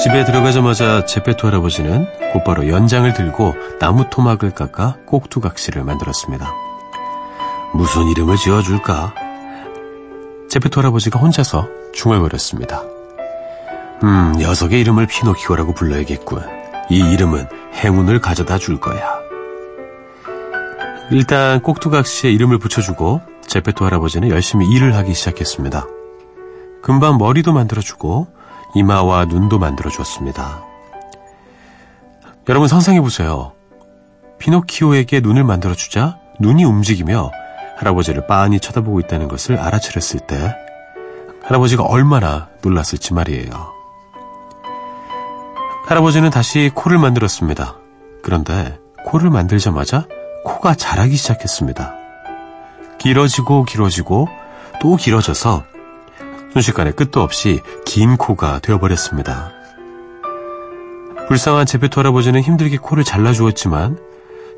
집에 0.00 0.24
들어가자마자 0.24 1.04
제페토 1.04 1.48
할아버지는 1.48 2.06
곧바로 2.32 2.68
연장을 2.68 3.12
들고 3.14 3.54
나무 3.80 4.08
토막을 4.10 4.50
깎아 4.50 4.96
꼭두각시를 5.06 5.84
만들었습니다. 5.84 6.52
무슨 7.72 8.06
이름을 8.08 8.36
지어줄까? 8.36 9.14
제페토 10.48 10.80
할아버지가 10.80 11.18
혼자서 11.18 11.68
중얼거렸습니다. 11.92 12.82
음, 14.02 14.32
녀석의 14.38 14.80
이름을 14.80 15.06
피노키오라고 15.06 15.74
불러야겠군. 15.74 16.42
이 16.90 16.96
이름은 17.12 17.46
행운을 17.74 18.20
가져다 18.20 18.58
줄 18.58 18.80
거야. 18.80 19.18
일단 21.10 21.60
꼭두각시에 21.62 22.30
이름을 22.30 22.58
붙여주고 22.58 23.20
제페토 23.46 23.84
할아버지는 23.84 24.28
열심히 24.28 24.68
일을 24.68 24.94
하기 24.96 25.14
시작했습니다. 25.14 25.86
금방 26.82 27.18
머리도 27.18 27.52
만들어주고 27.52 28.28
이마와 28.74 29.24
눈도 29.24 29.58
만들어주었습니다. 29.58 30.67
여러분 32.48 32.66
상상해보세요. 32.66 33.52
피노키오에게 34.38 35.20
눈을 35.20 35.44
만들어주자 35.44 36.18
눈이 36.40 36.64
움직이며 36.64 37.30
할아버지를 37.76 38.26
빤히 38.26 38.58
쳐다보고 38.58 39.00
있다는 39.00 39.28
것을 39.28 39.58
알아차렸을 39.58 40.20
때 40.20 40.56
할아버지가 41.42 41.82
얼마나 41.82 42.48
놀랐을지 42.62 43.12
말이에요. 43.12 43.50
할아버지는 45.86 46.30
다시 46.30 46.70
코를 46.74 46.98
만들었습니다. 46.98 47.76
그런데 48.22 48.78
코를 49.04 49.28
만들자마자 49.28 50.06
코가 50.44 50.74
자라기 50.74 51.16
시작했습니다. 51.16 51.94
길어지고 52.98 53.64
길어지고 53.64 54.26
또 54.80 54.96
길어져서 54.96 55.64
순식간에 56.54 56.92
끝도 56.92 57.20
없이 57.20 57.60
긴 57.84 58.16
코가 58.16 58.60
되어버렸습니다. 58.60 59.57
불쌍한 61.28 61.66
제페토 61.66 62.00
할아버지는 62.00 62.40
힘들게 62.40 62.78
코를 62.78 63.04
잘라주었지만 63.04 63.98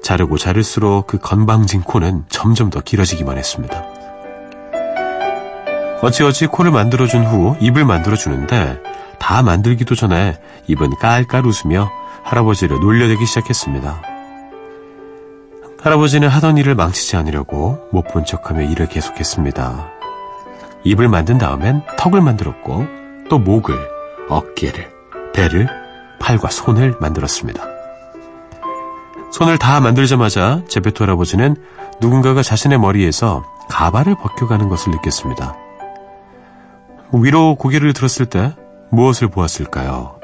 자르고 0.03 0.39
자를수록 0.39 1.09
그 1.09 1.19
건방진 1.19 1.83
코는 1.83 2.25
점점 2.29 2.71
더 2.71 2.81
길어지기만 2.81 3.37
했습니다. 3.37 3.85
어찌어찌 6.01 6.47
코를 6.47 6.71
만들어준 6.71 7.25
후 7.27 7.57
입을 7.61 7.85
만들어주는데 7.85 8.79
다 9.19 9.43
만들기도 9.43 9.95
전에 9.95 10.39
입은 10.69 10.97
깔깔 11.01 11.45
웃으며 11.45 11.91
할아버지를 12.23 12.79
놀려대기 12.79 13.27
시작했습니다. 13.27 14.03
할아버지는 15.83 16.29
하던 16.29 16.57
일을 16.57 16.75
망치지 16.77 17.17
않으려고 17.17 17.81
못 17.91 18.05
본 18.13 18.25
척하며 18.25 18.63
일을 18.63 18.87
계속했습니다. 18.87 19.89
입을 20.85 21.09
만든 21.09 21.37
다음엔 21.37 21.83
턱을 21.99 22.21
만들었고 22.21 22.87
또 23.29 23.39
목을, 23.39 23.75
어깨를, 24.29 24.91
배를, 25.35 25.69
팔과 26.21 26.51
손을 26.51 26.97
만들었습니다. 27.01 27.65
손을 29.33 29.59
다 29.59 29.81
만들자마자 29.81 30.63
제페토 30.69 31.05
할아버지는 31.05 31.57
누군가가 32.01 32.43
자신의 32.43 32.79
머리에서 32.79 33.45
가발을 33.69 34.17
벗겨가는 34.17 34.69
것을 34.69 34.93
느꼈습니다. 34.93 35.57
위로 37.13 37.55
고개를 37.57 37.93
들었을 37.93 38.27
때 38.27 38.55
무엇을 38.91 39.29
보았을까요? 39.29 40.21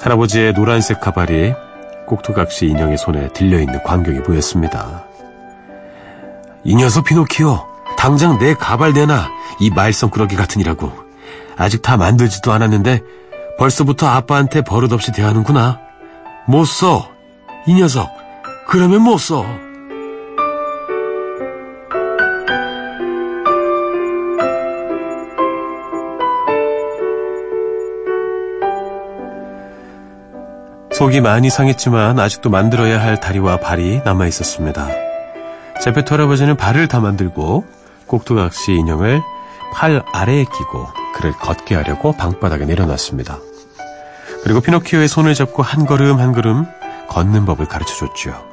할아버지의 0.00 0.54
노란색 0.54 1.00
가발이 1.00 1.54
꼭두각시 2.06 2.66
인형의 2.66 2.98
손에 2.98 3.28
들려있는 3.32 3.82
광경이 3.82 4.22
보였습니다. 4.22 5.04
이 6.64 6.74
녀석 6.74 7.04
피노키오, 7.04 7.64
당장 7.96 8.38
내 8.38 8.54
가발 8.54 8.92
내놔, 8.92 9.28
이 9.60 9.70
말썽꾸러기 9.70 10.36
같으니라고. 10.36 10.92
아직 11.56 11.82
다 11.82 11.96
만들지도 11.96 12.52
않았는데 12.52 13.02
벌써부터 13.58 14.06
아빠한테 14.06 14.62
버릇없이 14.62 15.12
대하는구나. 15.12 15.80
못 16.46 16.64
써, 16.64 17.08
이 17.66 17.74
녀석. 17.74 18.10
그러면 18.68 19.02
못 19.02 19.18
써. 19.18 19.44
속이 30.92 31.20
많이 31.20 31.50
상했지만 31.50 32.18
아직도 32.18 32.48
만들어야 32.48 33.00
할 33.02 33.20
다리와 33.20 33.58
발이 33.58 34.00
남아 34.04 34.26
있었습니다. 34.28 34.88
제페토 35.82 36.14
할아버지는 36.14 36.56
발을 36.56 36.88
다 36.88 37.00
만들고 37.00 37.66
꼭두각시 38.06 38.72
인형을 38.72 39.20
팔 39.74 40.02
아래에 40.12 40.44
끼고 40.44 41.05
그를 41.16 41.32
걷게 41.32 41.74
하려고 41.74 42.12
방바닥에 42.12 42.66
내려놨습니다. 42.66 43.38
그리고 44.44 44.60
피노키오의 44.60 45.08
손을 45.08 45.34
잡고 45.34 45.62
한 45.62 45.86
걸음 45.86 46.18
한 46.18 46.32
걸음 46.32 46.66
걷는 47.08 47.46
법을 47.46 47.66
가르쳐 47.66 47.94
줬죠. 47.94 48.44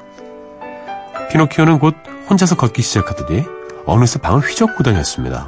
피노키오는 1.30 1.78
곧 1.80 1.96
혼자서 2.30 2.56
걷기 2.56 2.82
시작하더니 2.82 3.44
어느새 3.86 4.20
방을 4.20 4.42
휘젓고 4.42 4.84
다녔습니다. 4.84 5.48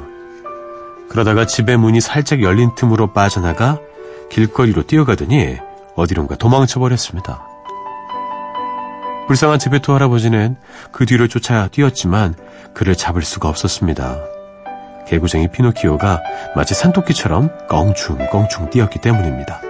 그러다가 1.08 1.46
집의 1.46 1.78
문이 1.78 2.00
살짝 2.02 2.42
열린 2.42 2.74
틈으로 2.74 3.12
빠져나가 3.12 3.78
길거리로 4.30 4.82
뛰어가더니 4.82 5.56
어디론가 5.94 6.36
도망쳐버렸습니다. 6.36 7.46
불쌍한 9.26 9.58
제베토 9.58 9.94
할아버지는 9.94 10.56
그 10.92 11.06
뒤를 11.06 11.28
쫓아 11.28 11.68
뛰었지만 11.68 12.34
그를 12.74 12.94
잡을 12.94 13.22
수가 13.22 13.48
없었습니다. 13.48 14.35
개구쟁이 15.06 15.48
피노키오가 15.48 16.22
마치 16.54 16.74
산토끼처럼 16.74 17.50
껑충껑충 17.68 18.70
뛰었기 18.70 19.00
때문입니다. 19.00 19.60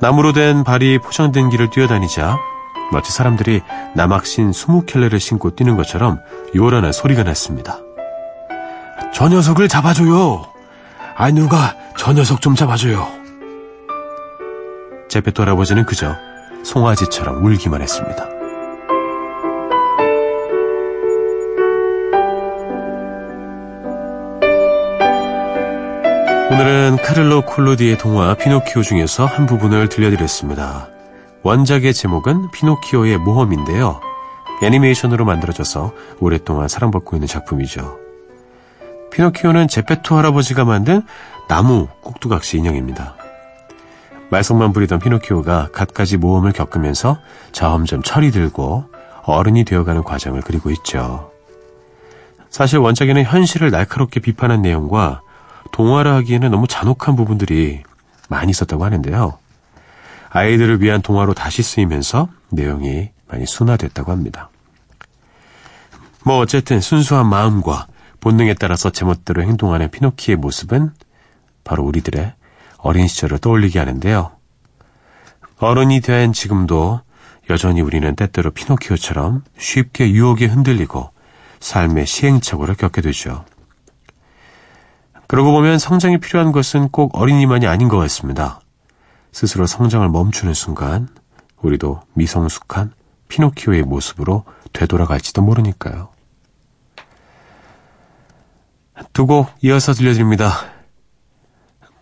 나무로 0.00 0.32
된 0.32 0.64
발이 0.64 0.98
포장된 0.98 1.50
길을 1.50 1.70
뛰어다니자 1.70 2.36
마치 2.90 3.12
사람들이 3.12 3.62
남학신 3.94 4.52
스무 4.52 4.84
켤레를 4.84 5.20
신고 5.20 5.54
뛰는 5.54 5.76
것처럼 5.76 6.20
요란한 6.56 6.92
소리가 6.92 7.22
났습니다. 7.22 7.78
저 9.14 9.28
녀석을 9.28 9.68
잡아줘요. 9.68 10.44
아 11.16 11.30
누가 11.30 11.76
저 11.96 12.12
녀석 12.12 12.40
좀 12.40 12.54
잡아줘요. 12.54 13.06
제페토 15.08 15.42
할아버지는 15.42 15.84
그저 15.84 16.16
송아지처럼 16.64 17.44
울기만 17.44 17.82
했습니다. 17.82 18.31
오늘은 26.52 26.98
카를로 27.02 27.46
콜로디의 27.46 27.96
동화 27.96 28.34
피노키오 28.34 28.82
중에서 28.82 29.24
한 29.24 29.46
부분을 29.46 29.88
들려드렸습니다. 29.88 30.86
원작의 31.42 31.94
제목은 31.94 32.50
피노키오의 32.50 33.16
모험인데요. 33.16 34.02
애니메이션으로 34.62 35.24
만들어져서 35.24 35.94
오랫동안 36.20 36.68
사랑받고 36.68 37.16
있는 37.16 37.26
작품이죠. 37.26 37.98
피노키오는 39.10 39.66
제페토 39.66 40.14
할아버지가 40.14 40.66
만든 40.66 41.00
나무 41.48 41.88
꼭두각시 42.02 42.58
인형입니다. 42.58 43.16
말썽만 44.28 44.74
부리던 44.74 44.98
피노키오가 44.98 45.70
갖가지 45.72 46.18
모험을 46.18 46.52
겪으면서 46.52 47.18
점점 47.52 48.02
철이 48.02 48.30
들고 48.30 48.84
어른이 49.24 49.64
되어가는 49.64 50.02
과정을 50.02 50.42
그리고 50.42 50.70
있죠. 50.70 51.30
사실 52.50 52.78
원작에는 52.78 53.24
현실을 53.24 53.70
날카롭게 53.70 54.20
비판한 54.20 54.60
내용과 54.60 55.22
동화라 55.72 56.14
하기에는 56.16 56.50
너무 56.50 56.66
잔혹한 56.66 57.16
부분들이 57.16 57.82
많이 58.28 58.50
있었다고 58.50 58.84
하는데요. 58.84 59.38
아이들을 60.30 60.80
위한 60.80 61.02
동화로 61.02 61.34
다시 61.34 61.62
쓰이면서 61.62 62.28
내용이 62.50 63.10
많이 63.26 63.46
순화됐다고 63.46 64.12
합니다. 64.12 64.50
뭐 66.24 66.38
어쨌든 66.38 66.80
순수한 66.80 67.26
마음과 67.26 67.86
본능에 68.20 68.54
따라서 68.54 68.90
제멋대로 68.90 69.42
행동하는 69.42 69.90
피노키의 69.90 70.36
모습은 70.36 70.92
바로 71.64 71.84
우리들의 71.84 72.32
어린 72.78 73.08
시절을 73.08 73.38
떠올리게 73.38 73.78
하는데요. 73.78 74.30
어른이 75.58 76.00
된 76.00 76.32
지금도 76.32 77.00
여전히 77.50 77.80
우리는 77.80 78.14
때때로 78.14 78.50
피노키오처럼 78.50 79.42
쉽게 79.58 80.10
유혹에 80.10 80.46
흔들리고 80.46 81.10
삶의 81.60 82.06
시행착오를 82.06 82.74
겪게 82.74 83.00
되죠. 83.00 83.44
그러고 85.32 85.50
보면 85.52 85.78
성장이 85.78 86.18
필요한 86.18 86.52
것은 86.52 86.90
꼭 86.90 87.16
어린이만이 87.18 87.66
아닌 87.66 87.88
것 87.88 87.96
같습니다. 87.96 88.60
스스로 89.32 89.66
성장을 89.66 90.06
멈추는 90.10 90.52
순간 90.52 91.08
우리도 91.62 92.02
미성숙한 92.12 92.92
피노키오의 93.28 93.84
모습으로 93.84 94.44
되돌아갈지도 94.74 95.40
모르니까요. 95.40 96.10
두 99.14 99.24
곡 99.24 99.50
이어서 99.62 99.94
들려드립니다. 99.94 100.52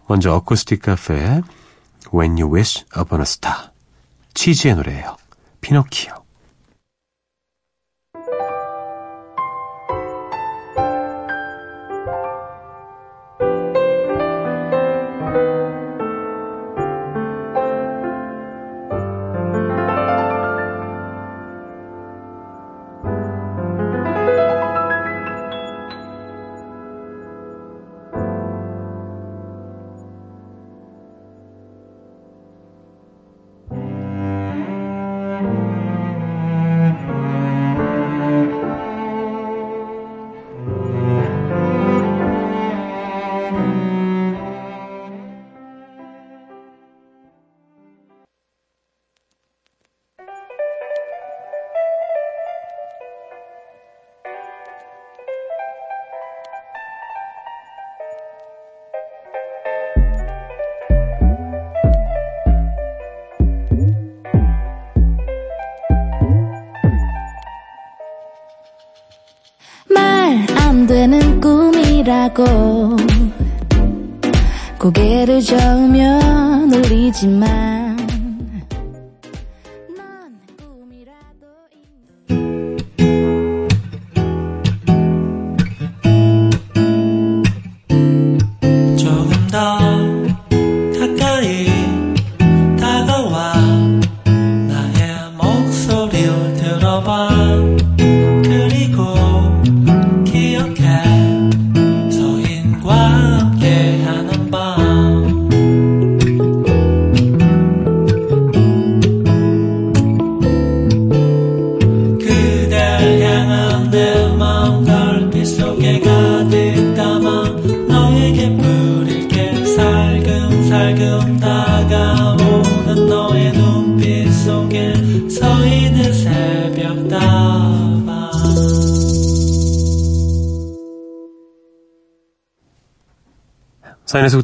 먼저 0.08 0.34
어쿠스틱 0.34 0.82
카페의 0.82 1.42
When 2.12 2.32
You 2.32 2.52
Wish 2.52 2.84
Upon 2.98 3.20
a 3.20 3.22
Star 3.22 3.70
치즈의 4.34 4.74
노래예요. 4.74 5.16
피노키오 5.60 6.19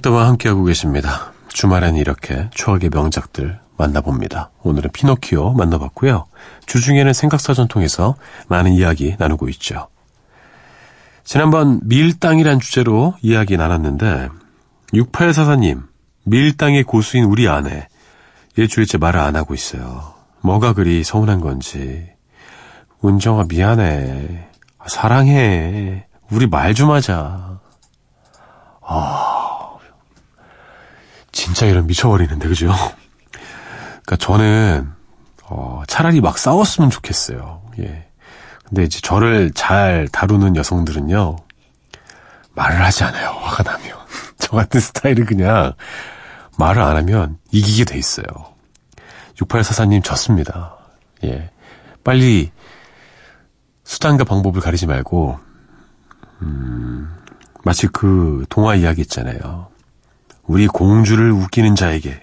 속도와 0.06 0.28
함께하고 0.28 0.64
계십니다. 0.64 1.32
주말엔 1.48 1.96
이렇게 1.96 2.48
추억의 2.54 2.90
명작들 2.90 3.58
만나봅니다. 3.76 4.50
오늘은 4.62 4.90
피노키오 4.92 5.52
만나봤고요. 5.54 6.26
주중에는 6.66 7.12
생각사전 7.12 7.66
통해서 7.68 8.14
많은 8.48 8.72
이야기 8.72 9.16
나누고 9.18 9.48
있죠. 9.50 9.88
지난번 11.24 11.80
밀당이란 11.84 12.60
주제로 12.60 13.14
이야기 13.20 13.56
나눴는데 13.56 14.28
6844님 14.92 15.82
밀당의 16.24 16.84
고수인 16.84 17.24
우리 17.24 17.48
아내 17.48 17.88
일주일째 18.56 18.98
말을 18.98 19.18
안 19.18 19.34
하고 19.34 19.54
있어요. 19.54 20.14
뭐가 20.40 20.72
그리 20.72 21.02
서운한 21.02 21.40
건지 21.40 22.08
은정아 23.04 23.46
미안해 23.48 24.48
사랑해 24.86 26.06
우리 26.30 26.46
말 26.46 26.74
좀 26.74 26.90
하자 26.90 27.60
아 28.82 29.45
진짜 31.46 31.64
이런 31.66 31.86
미쳐버리는데 31.86 32.48
그죠? 32.48 32.74
그러니까 34.02 34.16
저는 34.18 34.90
어, 35.44 35.84
차라리 35.86 36.20
막 36.20 36.38
싸웠으면 36.38 36.90
좋겠어요. 36.90 37.62
예. 37.78 38.08
근데 38.64 38.82
이제 38.82 38.98
저를 39.00 39.52
잘 39.54 40.08
다루는 40.10 40.56
여성들은요, 40.56 41.36
말을 42.52 42.84
하지 42.84 43.04
않아요. 43.04 43.30
화가 43.30 43.62
나면. 43.62 43.96
저 44.38 44.56
같은 44.56 44.80
스타일은 44.80 45.24
그냥 45.24 45.72
말을 46.58 46.82
안 46.82 46.96
하면 46.96 47.38
이기게 47.52 47.84
돼 47.84 47.96
있어요. 47.96 48.26
6844님 49.36 50.02
졌습니다. 50.02 50.76
예. 51.22 51.52
빨리 52.02 52.50
수단과 53.84 54.24
방법을 54.24 54.60
가리지 54.60 54.86
말고, 54.88 55.38
음, 56.42 57.16
마치 57.62 57.86
그 57.86 58.44
동화 58.48 58.74
이야기 58.74 59.02
있잖아요. 59.02 59.75
우리 60.46 60.66
공주를 60.66 61.32
웃기는 61.32 61.74
자에게 61.74 62.20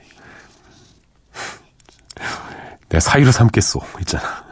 내가 2.90 3.00
사위로 3.00 3.32
삼겠소 3.32 3.82
있잖아. 4.02 4.44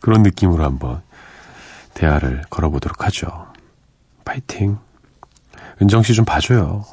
그런 0.00 0.22
느낌으로 0.22 0.64
한번 0.64 1.02
대화를 1.94 2.42
걸어보도록 2.50 3.04
하죠. 3.06 3.46
파이팅. 4.24 4.78
은정 5.80 6.02
씨 6.02 6.14
좀 6.14 6.24
봐줘요. 6.24 6.84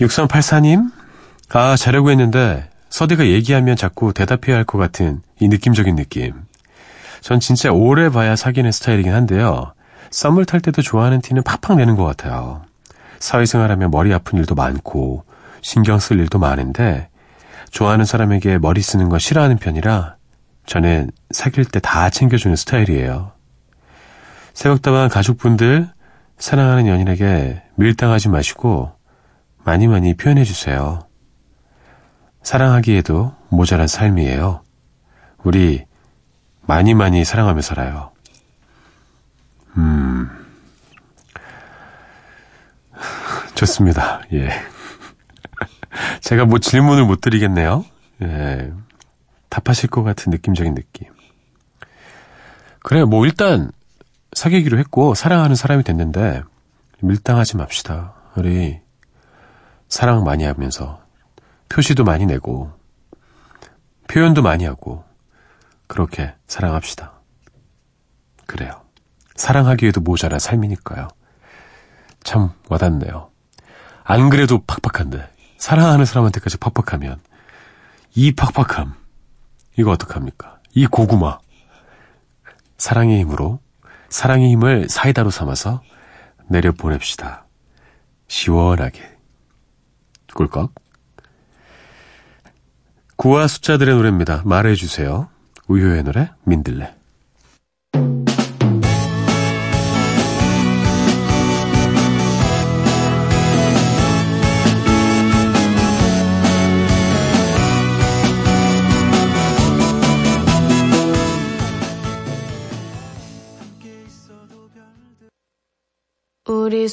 6384님, 0.00 0.90
아, 1.50 1.76
자려고 1.76 2.10
했는데, 2.10 2.68
서디가 2.88 3.26
얘기하면 3.26 3.76
자꾸 3.76 4.12
대답해야 4.12 4.56
할 4.56 4.64
것 4.64 4.78
같은 4.78 5.22
이 5.38 5.48
느낌적인 5.48 5.94
느낌. 5.94 6.32
전 7.20 7.38
진짜 7.38 7.70
오래 7.72 8.08
봐야 8.08 8.34
사귀는 8.36 8.72
스타일이긴 8.72 9.12
한데요. 9.12 9.72
썸을 10.10 10.46
탈 10.46 10.60
때도 10.60 10.82
좋아하는 10.82 11.20
티는 11.20 11.42
팍팍 11.42 11.76
내는 11.76 11.96
것 11.96 12.04
같아요. 12.04 12.62
사회생활하면 13.24 13.90
머리 13.90 14.12
아픈 14.12 14.38
일도 14.38 14.54
많고, 14.54 15.24
신경 15.62 15.98
쓸 15.98 16.20
일도 16.20 16.38
많은데, 16.38 17.08
좋아하는 17.70 18.04
사람에게 18.04 18.58
머리 18.58 18.82
쓰는 18.82 19.08
건 19.08 19.18
싫어하는 19.18 19.56
편이라, 19.56 20.16
저는 20.66 21.10
사귈 21.30 21.64
때 21.64 21.80
다 21.80 22.10
챙겨주는 22.10 22.54
스타일이에요. 22.54 23.32
새벽다방 24.52 25.08
가족분들, 25.08 25.88
사랑하는 26.36 26.86
연인에게 26.86 27.62
밀당하지 27.76 28.28
마시고 28.28 28.92
많이 29.64 29.88
많이 29.88 30.14
표현해 30.14 30.44
주세요. 30.44 31.00
사랑하기에도 32.42 33.34
모자란 33.48 33.86
삶이에요. 33.86 34.62
우리 35.44 35.86
많이 36.60 36.92
많이 36.92 37.24
사랑하며 37.24 37.62
살아요. 37.62 38.12
음. 39.78 40.43
좋습니다. 43.54 44.20
예. 44.32 44.50
제가 46.20 46.44
뭐 46.44 46.58
질문을 46.58 47.04
못 47.04 47.20
드리겠네요. 47.20 47.84
예. 48.22 48.72
답하실 49.48 49.90
것 49.90 50.02
같은 50.02 50.30
느낌적인 50.30 50.74
느낌. 50.74 51.08
그래, 52.80 53.04
뭐 53.04 53.24
일단 53.24 53.70
사귀기로 54.32 54.78
했고 54.78 55.14
사랑하는 55.14 55.54
사람이 55.56 55.84
됐는데 55.84 56.42
밀당하지 57.00 57.56
맙시다. 57.56 58.14
우리 58.36 58.80
사랑 59.88 60.24
많이 60.24 60.44
하면서 60.44 61.00
표시도 61.68 62.04
많이 62.04 62.26
내고 62.26 62.72
표현도 64.08 64.42
많이 64.42 64.64
하고 64.64 65.04
그렇게 65.86 66.34
사랑합시다. 66.46 67.12
그래요. 68.46 68.82
사랑하기에도 69.36 70.00
모자란 70.00 70.38
삶이니까요. 70.38 71.08
참 72.22 72.50
와닿네요. 72.68 73.30
안 74.04 74.30
그래도 74.30 74.62
팍팍한데 74.64 75.28
사랑하는 75.56 76.04
사람한테까지 76.04 76.58
팍팍하면 76.58 77.20
이 78.14 78.32
팍팍함 78.32 78.94
이거 79.78 79.90
어떡합니까? 79.90 80.58
이 80.74 80.86
고구마 80.86 81.38
사랑의 82.76 83.20
힘으로 83.20 83.60
사랑의 84.10 84.50
힘을 84.52 84.88
사이다로 84.88 85.30
삼아서 85.30 85.82
내려 86.46 86.72
보냅시다. 86.72 87.46
시원하게. 88.28 89.02
꿀꺽. 90.34 90.72
구와 93.16 93.46
숫자들의 93.46 93.94
노래입니다. 93.94 94.42
말해주세요. 94.44 95.28
우효의 95.68 96.02
노래, 96.04 96.30
민들레. 96.44 96.94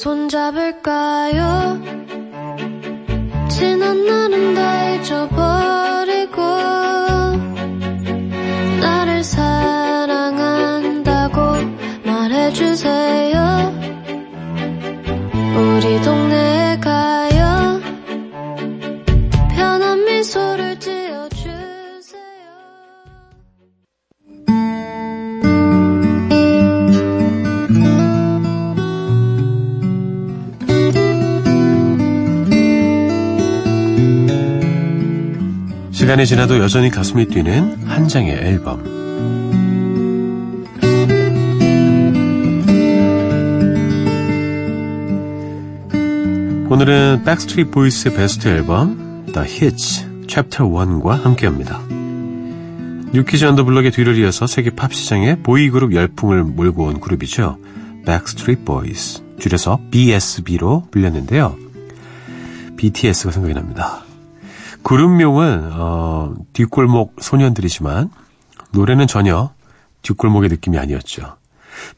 손잡을까요? 0.02 2.01
시간이 36.12 36.26
지나도 36.26 36.58
여전히 36.58 36.90
가슴이 36.90 37.24
뛰는 37.28 37.84
한 37.86 38.06
장의 38.06 38.34
앨범. 38.34 38.82
오늘은 46.70 47.22
백스트리트 47.24 47.70
보이스의 47.70 48.14
베스트 48.14 48.48
앨범 48.48 49.24
The 49.32 49.48
Hits 49.48 50.26
Chapter 50.28 50.70
1과 50.70 51.22
함께합니다. 51.22 51.80
뉴키즈 53.14 53.46
온 53.46 53.53
더 53.53 53.64
블럭의 53.64 53.92
뒤를 53.92 54.18
이어서 54.18 54.46
세계 54.46 54.68
팝 54.68 54.92
시장에 54.92 55.36
보이그룹 55.36 55.94
열풍을 55.94 56.44
몰고 56.44 56.88
온 56.88 57.00
그룹이죠. 57.00 57.56
Backstreet 58.04 58.66
Boys, 58.66 59.22
줄여서 59.40 59.80
BSB로 59.90 60.88
불렸는데요. 60.90 61.56
BTS가 62.76 63.30
생각이 63.30 63.54
납니다. 63.54 64.04
그룹명은 64.82 65.70
어, 65.72 66.34
뒷골목 66.52 67.16
소년들이지만 67.20 68.10
노래는 68.72 69.06
전혀 69.06 69.52
뒷골목의 70.02 70.48
느낌이 70.50 70.78
아니었죠. 70.78 71.36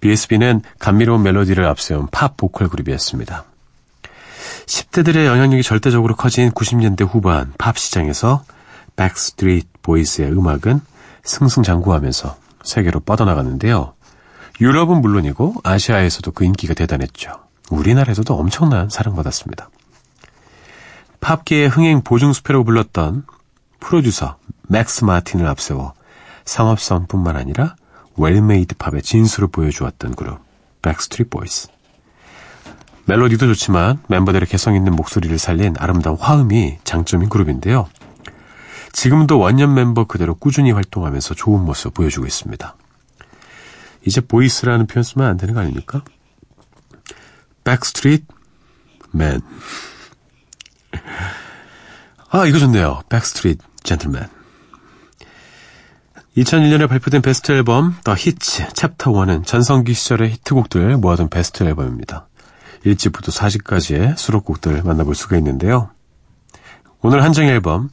BSB는 0.01 0.63
감미로운 0.79 1.23
멜로디를 1.23 1.65
앞세운 1.67 2.09
팝 2.11 2.37
보컬 2.37 2.69
그룹이었습니다. 2.69 3.45
10대들의 4.67 5.27
영향력이 5.27 5.63
절대적으로 5.63 6.17
커진 6.17 6.51
90년대 6.51 7.07
후반 7.09 7.53
팝 7.59 7.79
시장에서 7.79 8.45
백스트리트 8.97 9.67
보이스의 9.83 10.33
음악은 10.33 10.81
승승장구하면서 11.25 12.37
세계로 12.63 13.01
뻗어나갔는데요. 13.01 13.95
유럽은 14.61 15.01
물론이고 15.01 15.57
아시아에서도 15.65 16.31
그 16.33 16.45
인기가 16.45 16.75
대단했죠. 16.75 17.33
우리나라에서도 17.71 18.35
엄청난 18.35 18.89
사랑받았습니다. 18.89 19.69
팝계의 21.25 21.69
흥행 21.71 22.03
보증수표라고 22.03 22.65
불렀던 22.65 23.25
프로듀서 23.81 24.37
맥스 24.69 25.05
마틴을 25.05 25.47
앞세워 25.47 25.95
상업성뿐만 26.45 27.35
아니라 27.35 27.77
well-made 28.19 28.75
팝의 28.77 29.01
진수를 29.01 29.49
보여주었던 29.49 30.17
그룹 30.17 30.41
백스트리트 30.83 31.31
보이스. 31.31 31.69
멜로디도 33.07 33.47
좋지만 33.47 34.03
멤버들의 34.09 34.47
개성 34.47 34.77
있는 34.77 34.95
목소리를 34.95 35.39
살린 35.39 35.77
아름다운 35.79 36.19
화음이 36.19 36.81
장점인 36.85 37.31
그룹인데요. 37.31 37.89
지금도 38.93 39.39
원년 39.39 39.73
멤버 39.73 40.05
그대로 40.05 40.35
꾸준히 40.35 40.73
활동하면서 40.73 41.35
좋은 41.37 41.65
모습 41.65 41.95
보여주고 41.95 42.27
있습니다. 42.27 42.77
이제 44.05 44.21
Boys라는 44.21 44.87
표현 44.87 45.03
쓰면 45.03 45.27
안 45.27 45.39
되는 45.39 45.55
거 45.55 45.61
아닙니까? 45.61 46.05
Backstreet 47.65 48.27
Men. 49.13 49.41
아, 52.31 52.47
이거 52.47 52.59
좋네요. 52.59 53.03
Backstreet 53.09 53.65
Gentlemen. 53.83 54.29
2001년에 56.37 56.89
발표된 56.89 57.23
베스트 57.23 57.53
앨범 57.53 57.95
The 58.03 58.15
Hits 58.15 58.73
Chapter 58.73 59.13
1은 59.13 59.47
전성기 59.47 59.95
시절의 59.95 60.33
히트곡들 60.33 60.97
모아둔 60.97 61.29
베스트 61.29 61.63
앨범입니다. 61.63 62.27
1집부터 62.85 63.31
4집까지의 63.31 64.17
수록곡들 64.17 64.83
만나볼 64.83 65.15
수가 65.15 65.37
있는데요. 65.37 65.91
오늘 67.01 67.23
한 67.23 67.31
장의 67.31 67.47
앨범 67.47 67.91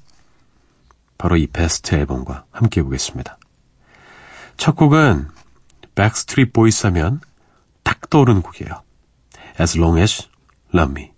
바로 1.18 1.38
이 1.38 1.46
베스트 1.46 1.94
앨범과 1.94 2.46
함께 2.52 2.82
해보겠습니다. 2.82 3.38
첫 4.58 4.76
곡은 4.76 5.28
백스트리트 5.94 6.52
보이스 6.52 6.88
하면 6.88 7.22
딱 7.84 8.10
떠오르는 8.10 8.42
곡이에요. 8.42 8.82
As 9.60 9.78
long 9.78 10.00
as 10.00 10.28
love 10.74 10.92
me. 10.92 11.11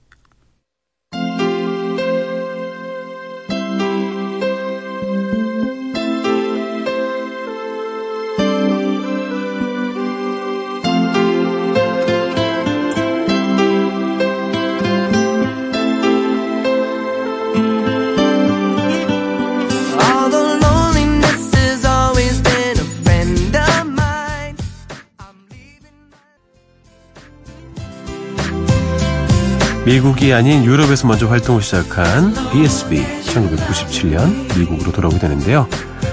미국이 29.85 30.31
아닌 30.33 30.63
유럽에서 30.63 31.07
먼저 31.07 31.27
활동을 31.27 31.61
시작한 31.61 32.33
BSB 32.51 33.03
1997년 33.23 34.57
미국으로 34.57 34.93
돌아오게 34.93 35.19
되는데요. 35.19 35.67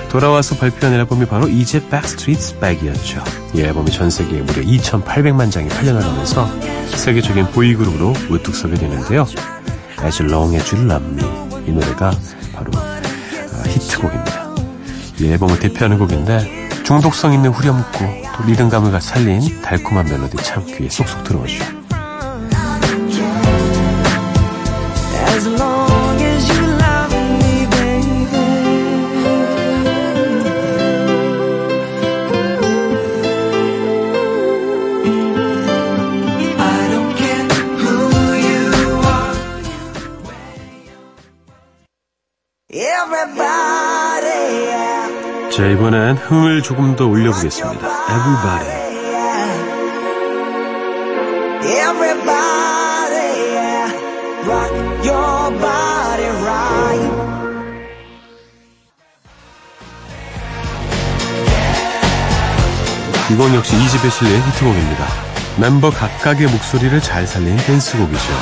돌아와서 0.09 0.57
발표한 0.57 0.99
앨범이 0.99 1.27
바로 1.27 1.47
이제 1.47 1.81
Backstreet's 1.81 2.61
Back이었죠. 2.61 3.23
이 3.55 3.61
앨범이 3.61 3.93
전 3.93 4.11
세계에 4.11 4.41
무려 4.43 4.61
2,800만 4.63 5.53
장이 5.53 5.69
팔려나가면서 5.69 6.49
세계적인 6.97 7.53
보이그룹으로 7.53 8.13
우뚝 8.29 8.57
서게 8.57 8.75
되는데요. 8.75 9.25
As 10.03 10.21
Long 10.25 10.57
As 10.57 10.75
You 10.75 10.91
Love 10.91 11.09
Me 11.13 11.69
이 11.69 11.71
노래가 11.71 12.11
바로 12.53 12.73
아, 12.75 13.63
히트곡입니다. 13.69 14.51
이 15.21 15.29
앨범을 15.29 15.61
대표하는 15.61 15.97
곡인데 15.97 16.69
중독성 16.83 17.35
있는 17.35 17.51
후렴구 17.51 17.99
또 18.37 18.45
리듬감을 18.47 19.01
살린 19.01 19.63
달콤한 19.63 20.07
멜로디 20.07 20.39
참 20.39 20.67
귀에 20.67 20.89
쏙쏙 20.89 21.23
들어오죠. 21.23 21.80
이번엔 46.11 46.17
흥을 46.17 46.63
조금 46.63 46.97
더 46.97 47.07
올려보겠습니다. 47.07 47.87
Everybody. 48.09 48.91
Everybody, 51.63 53.55
yeah. 53.55 53.95
rock 54.45 54.73
your 55.07 55.51
body 55.59 56.31
right. 56.43 57.11
이건 63.31 63.55
역시 63.55 63.77
이 63.77 63.89
집에 63.89 64.11
실린 64.11 64.41
히트곡입니다. 64.43 65.07
멤버 65.59 65.91
각각의 65.91 66.49
목소리를 66.49 67.01
잘 67.01 67.27
살린 67.27 67.57
댄스곡이죠. 67.59 68.33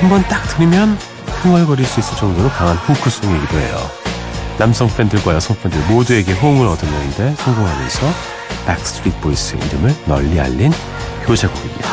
한 0.00 0.08
번 0.08 0.22
딱 0.28 0.42
들으면 0.56 0.96
흥얼거릴 1.42 1.84
수 1.86 2.00
있을 2.00 2.16
정도로 2.16 2.48
강한 2.50 2.76
후크송이기도 2.76 3.58
해요. 3.58 4.01
남성 4.58 4.88
팬들과 4.88 5.34
여성 5.34 5.56
팬들 5.56 5.80
모두에게 5.88 6.32
호응을 6.32 6.66
얻었는데 6.66 7.34
성공하면서 7.36 8.06
백스트리트 8.66 9.20
보이스의 9.20 9.60
이름을 9.66 9.94
널리 10.06 10.38
알린 10.38 10.72
효자곡입니다. 11.28 11.91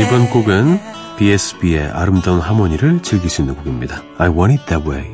이번 0.00 0.30
곡은 0.30 0.80
BSB의 1.18 1.90
아름다운 1.92 2.40
하모니를 2.40 3.02
즐길 3.02 3.28
수 3.28 3.42
있는 3.42 3.54
곡입니다. 3.54 4.02
I 4.16 4.28
Want 4.28 4.58
It 4.58 4.64
That 4.66 4.88
Way. 4.88 5.10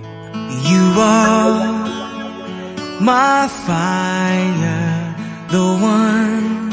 You 0.63 0.95
are 1.03 1.87
my 3.01 3.49
fire, 3.65 5.15
the 5.51 5.67
one 5.83 6.71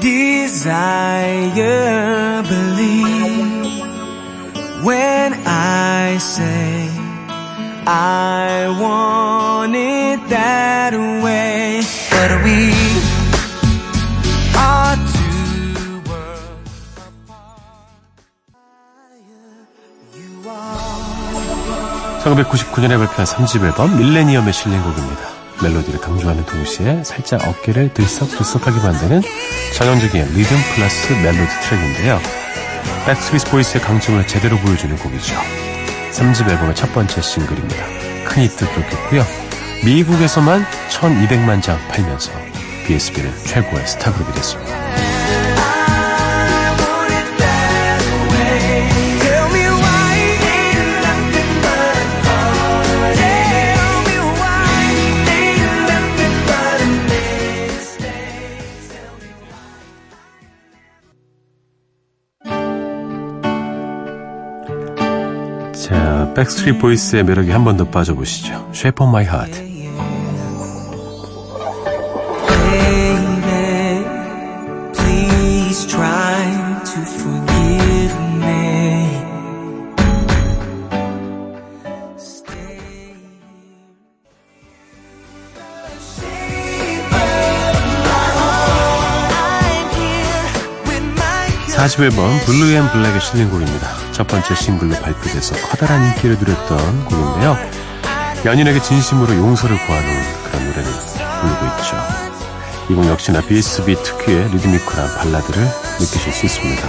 desire. 0.00 1.52
Believe 2.48 3.84
when 4.82 5.34
I 5.44 6.16
say 6.16 6.88
I 7.86 8.68
want 8.80 9.76
it 9.76 10.26
that 10.30 10.94
way. 10.96 11.15
1999년에 22.26 22.98
발표한 22.98 23.24
3집 23.24 23.64
앨범 23.64 23.96
밀레니엄에 23.96 24.50
실린 24.50 24.82
곡입니다. 24.82 25.22
멜로디를 25.62 26.00
강조하는 26.00 26.44
동시에 26.44 27.04
살짝 27.04 27.46
어깨를 27.46 27.94
들썩들썩하게 27.94 28.80
만드는 28.80 29.22
전형적인 29.74 30.34
리듬 30.34 30.56
플러스 30.74 31.12
멜로디 31.12 31.60
트랙인데요. 31.62 32.20
백스트리트 33.06 33.50
보이스의 33.50 33.82
강점을 33.82 34.26
제대로 34.26 34.58
보여주는 34.58 34.96
곡이죠. 34.96 35.34
3집 36.12 36.48
앨범의 36.50 36.74
첫 36.74 36.92
번째 36.92 37.20
싱글입니다. 37.20 37.84
큰 38.24 38.42
히트 38.42 38.68
기록했고요. 38.68 39.24
미국에서만 39.84 40.64
1200만 40.90 41.62
장 41.62 41.78
팔면서 41.88 42.32
BSB는 42.86 43.32
최고의 43.44 43.86
스타그룹이 43.86 44.34
됐습니다. 44.34 44.85
백스트리트 66.36 66.78
보이스의 66.78 67.24
매력에 67.24 67.50
한 67.52 67.64
번 67.64 67.76
더 67.76 67.84
빠져보시죠. 67.88 68.52
Shape 68.72 69.04
of 69.04 69.08
My 69.08 69.24
Heart. 69.24 69.65
41번 91.96 92.44
블루 92.44 92.72
앤 92.72 92.88
블랙의 92.90 93.20
실린 93.20 93.50
곡입니다. 93.50 93.88
첫 94.12 94.26
번째 94.26 94.54
싱글로 94.54 94.94
발표돼서 95.00 95.54
커다란 95.68 96.04
인기를 96.08 96.36
누렸던 96.38 97.04
곡인데요. 97.06 97.56
연인에게 98.44 98.80
진심으로 98.80 99.34
용서를 99.34 99.76
구하는 99.86 100.08
그런 100.44 100.64
노래를 100.66 100.84
부르고 100.84 101.66
있죠. 101.66 101.96
이 102.88 102.94
곡 102.94 103.06
역시나 103.08 103.40
BSB 103.40 103.96
특유의 104.02 104.48
리드미컬한 104.52 105.16
발라드를 105.16 105.62
느끼실 105.98 106.32
수 106.32 106.46
있습니다. 106.46 106.88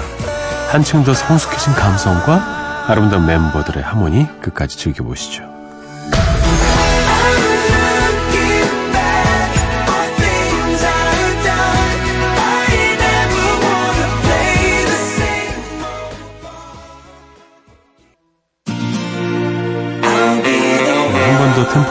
한층 0.72 1.04
더 1.04 1.14
성숙해진 1.14 1.74
감성과 1.74 2.86
아름다운 2.88 3.26
멤버들의 3.26 3.82
하모니 3.82 4.28
끝까지 4.42 4.78
즐겨보시죠. 4.78 5.57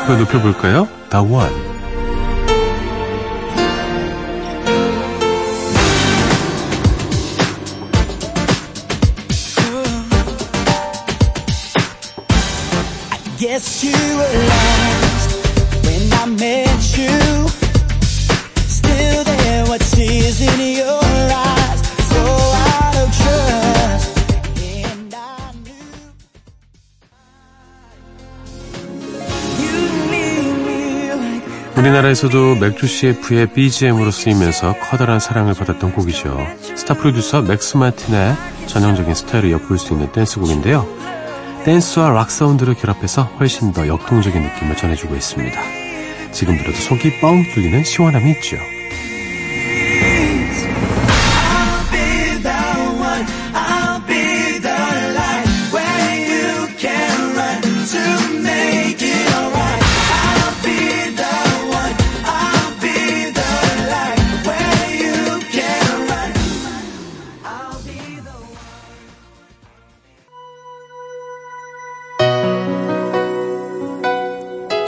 템포를 0.06 0.20
높여볼까요? 0.20 0.88
The 1.10 1.20
One. 1.24 1.65
우리나라에서도 32.06 32.56
맥주 32.56 32.86
CF의 32.86 33.52
BGM으로 33.52 34.10
쓰이면서 34.10 34.74
커다란 34.78 35.18
사랑을 35.18 35.54
받았던 35.54 35.92
곡이죠. 35.92 36.38
스타 36.76 36.94
프로듀서 36.94 37.42
맥스 37.42 37.76
마틴의 37.76 38.34
전형적인 38.66 39.14
스타일을 39.14 39.50
엿볼 39.52 39.78
수 39.78 39.92
있는 39.92 40.10
댄스곡인데요. 40.12 40.86
댄스와 41.64 42.10
락 42.10 42.30
사운드를 42.30 42.74
결합해서 42.74 43.24
훨씬 43.40 43.72
더 43.72 43.88
역동적인 43.88 44.40
느낌을 44.40 44.76
전해주고 44.76 45.16
있습니다. 45.16 45.60
지금 46.32 46.56
들어도 46.56 46.78
속이 46.78 47.20
뻥 47.20 47.42
뚫리는 47.54 47.82
시원함이 47.82 48.30
있죠. 48.32 48.56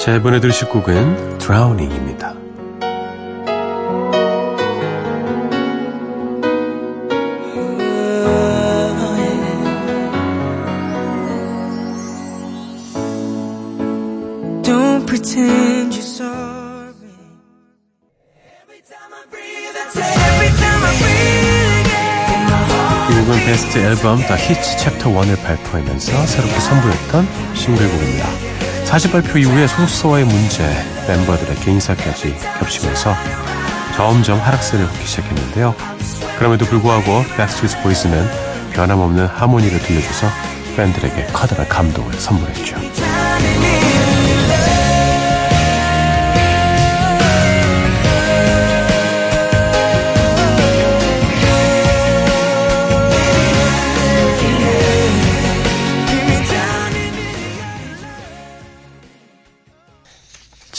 자, 0.09 0.15
이번에 0.15 0.41
들으실 0.41 0.71
곡은 0.71 1.37
Drowning입니다. 1.37 2.33
Don't 14.63 15.05
pretend 15.05 15.93
you're 15.93 16.01
sorry. 16.01 16.95
Every 18.65 18.81
time 18.89 19.13
I 19.13 19.29
breathe, 19.29 19.77
I 19.77 19.85
take 19.93 20.09
every 20.25 20.49
time 20.57 20.85
I 20.89 20.97
breathe 20.97 21.85
again. 21.85 22.49
My 22.49 22.65
heart 22.65 23.13
이 23.13 23.27
곡은 23.27 23.45
베스트 23.45 23.77
앨범 23.77 24.17
The 24.21 24.41
Hits 24.41 24.79
챕터 24.79 25.11
1을 25.11 25.37
발표하면서 25.45 26.27
새롭게 26.27 26.61
선보였던 26.61 27.29
싱글곡입니다. 27.55 28.58
사실 28.89 29.13
발표 29.13 29.37
이후에 29.39 29.67
소속사와의 29.67 30.25
문제, 30.25 30.65
멤버들의 31.07 31.57
개인사까지 31.57 32.35
겹치면서 32.59 33.15
점점 33.95 34.41
하락세를 34.41 34.87
걷기 34.87 35.07
시작했는데요. 35.07 35.75
그럼에도 36.39 36.65
불구하고 36.65 37.23
백스트리트 37.37 37.83
보이스는 37.83 38.27
변함없는 38.73 39.27
하모니를 39.27 39.79
들려줘서 39.81 40.29
팬들에게 40.75 41.27
커다란 41.35 41.69
감동을 41.69 42.15
선물했죠. 42.15 42.77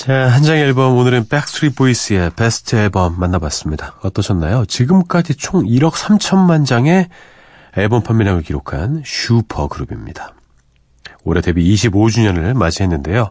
한 0.10 0.42
장의 0.42 0.64
앨범 0.64 0.98
오늘은 0.98 1.28
백스트리트 1.28 1.76
보이스의 1.76 2.32
베스트 2.36 2.76
앨범 2.76 3.20
만나봤습니다. 3.20 3.98
어떠셨나요? 4.02 4.66
지금까지 4.66 5.36
총 5.36 5.66
1억 5.66 5.92
3천만 5.92 6.66
장의 6.66 7.10
앨범 7.78 8.02
판매량을 8.02 8.42
기록한 8.42 9.04
슈퍼 9.06 9.68
그룹입니다. 9.68 10.34
올해 11.24 11.42
데뷔 11.42 11.72
25주년을 11.76 12.56
맞이했는데요. 12.56 13.30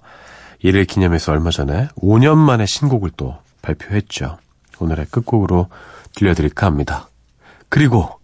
이를 0.60 0.84
기념해서 0.84 1.32
얼마 1.32 1.50
전에 1.50 1.88
5년 1.96 2.36
만에 2.36 2.64
신곡을 2.64 3.10
또 3.16 3.36
발표했죠. 3.60 4.38
오늘의 4.78 5.06
끝곡으로 5.06 5.70
들려드릴까 6.14 6.64
합니다. 6.64 7.08
그리고 7.68 8.20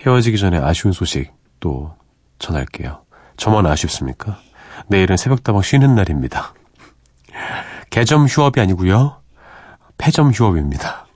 헤어지기 0.00 0.38
전에 0.38 0.56
아쉬운 0.56 0.92
소식 0.92 1.30
또 1.60 1.94
전할게요. 2.38 3.02
저만 3.36 3.66
아쉽습니까? 3.66 4.38
내일은 4.86 5.18
새벽다방 5.18 5.60
쉬는 5.60 5.94
날입니다. 5.94 6.54
개점 7.92 8.24
휴업이 8.24 8.58
아니고요. 8.58 9.20
폐점 9.98 10.30
휴업입니다. 10.30 11.06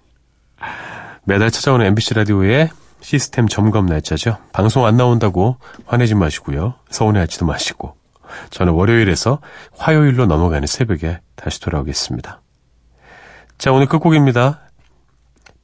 매달 1.24 1.50
찾아오는 1.50 1.84
MBC 1.86 2.12
라디오의 2.12 2.68
시스템 3.00 3.48
점검 3.48 3.86
날짜죠. 3.86 4.36
방송 4.52 4.84
안 4.84 4.98
나온다고 4.98 5.56
화내지 5.86 6.14
마시고요. 6.14 6.74
서운해하지도 6.90 7.46
마시고. 7.46 7.96
저는 8.50 8.74
월요일에서 8.74 9.40
화요일로 9.78 10.26
넘어가는 10.26 10.66
새벽에 10.66 11.20
다시 11.34 11.62
돌아오겠습니다. 11.62 12.42
자, 13.56 13.72
오늘 13.72 13.86
끝곡입니다. 13.86 14.60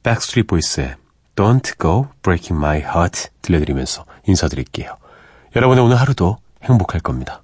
Backstreet 0.01 0.47
Boys의 0.47 0.95
Don't 1.35 1.79
Go 1.79 2.07
Breaking 2.23 2.59
My 2.59 2.79
Heart 2.79 3.29
들려드리면서 3.43 4.05
인사드릴게요. 4.25 4.97
여러분의 5.55 5.83
오늘 5.83 5.95
하루도 5.97 6.37
행복할 6.63 7.01
겁니다. 7.01 7.42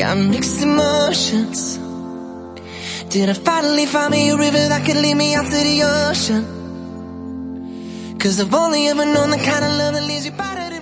Got 0.00 0.16
mixed 0.16 0.62
emotions. 0.62 1.76
Did 3.10 3.28
I 3.28 3.34
finally 3.34 3.84
find 3.84 4.10
me 4.12 4.30
a 4.30 4.36
river 4.36 4.56
that 4.56 4.86
could 4.86 4.96
lead 4.96 5.14
me 5.14 5.34
out 5.34 5.44
to 5.44 5.50
the 5.50 5.82
ocean? 5.82 6.42
Cause 8.18 8.40
I've 8.40 8.54
only 8.54 8.88
ever 8.88 9.04
known 9.04 9.28
the 9.30 9.36
kind 9.36 9.62
of 9.62 9.72
love 9.72 9.92
that 9.92 10.04
leaves 10.04 10.24
you 10.24 10.32
battered 10.32 10.79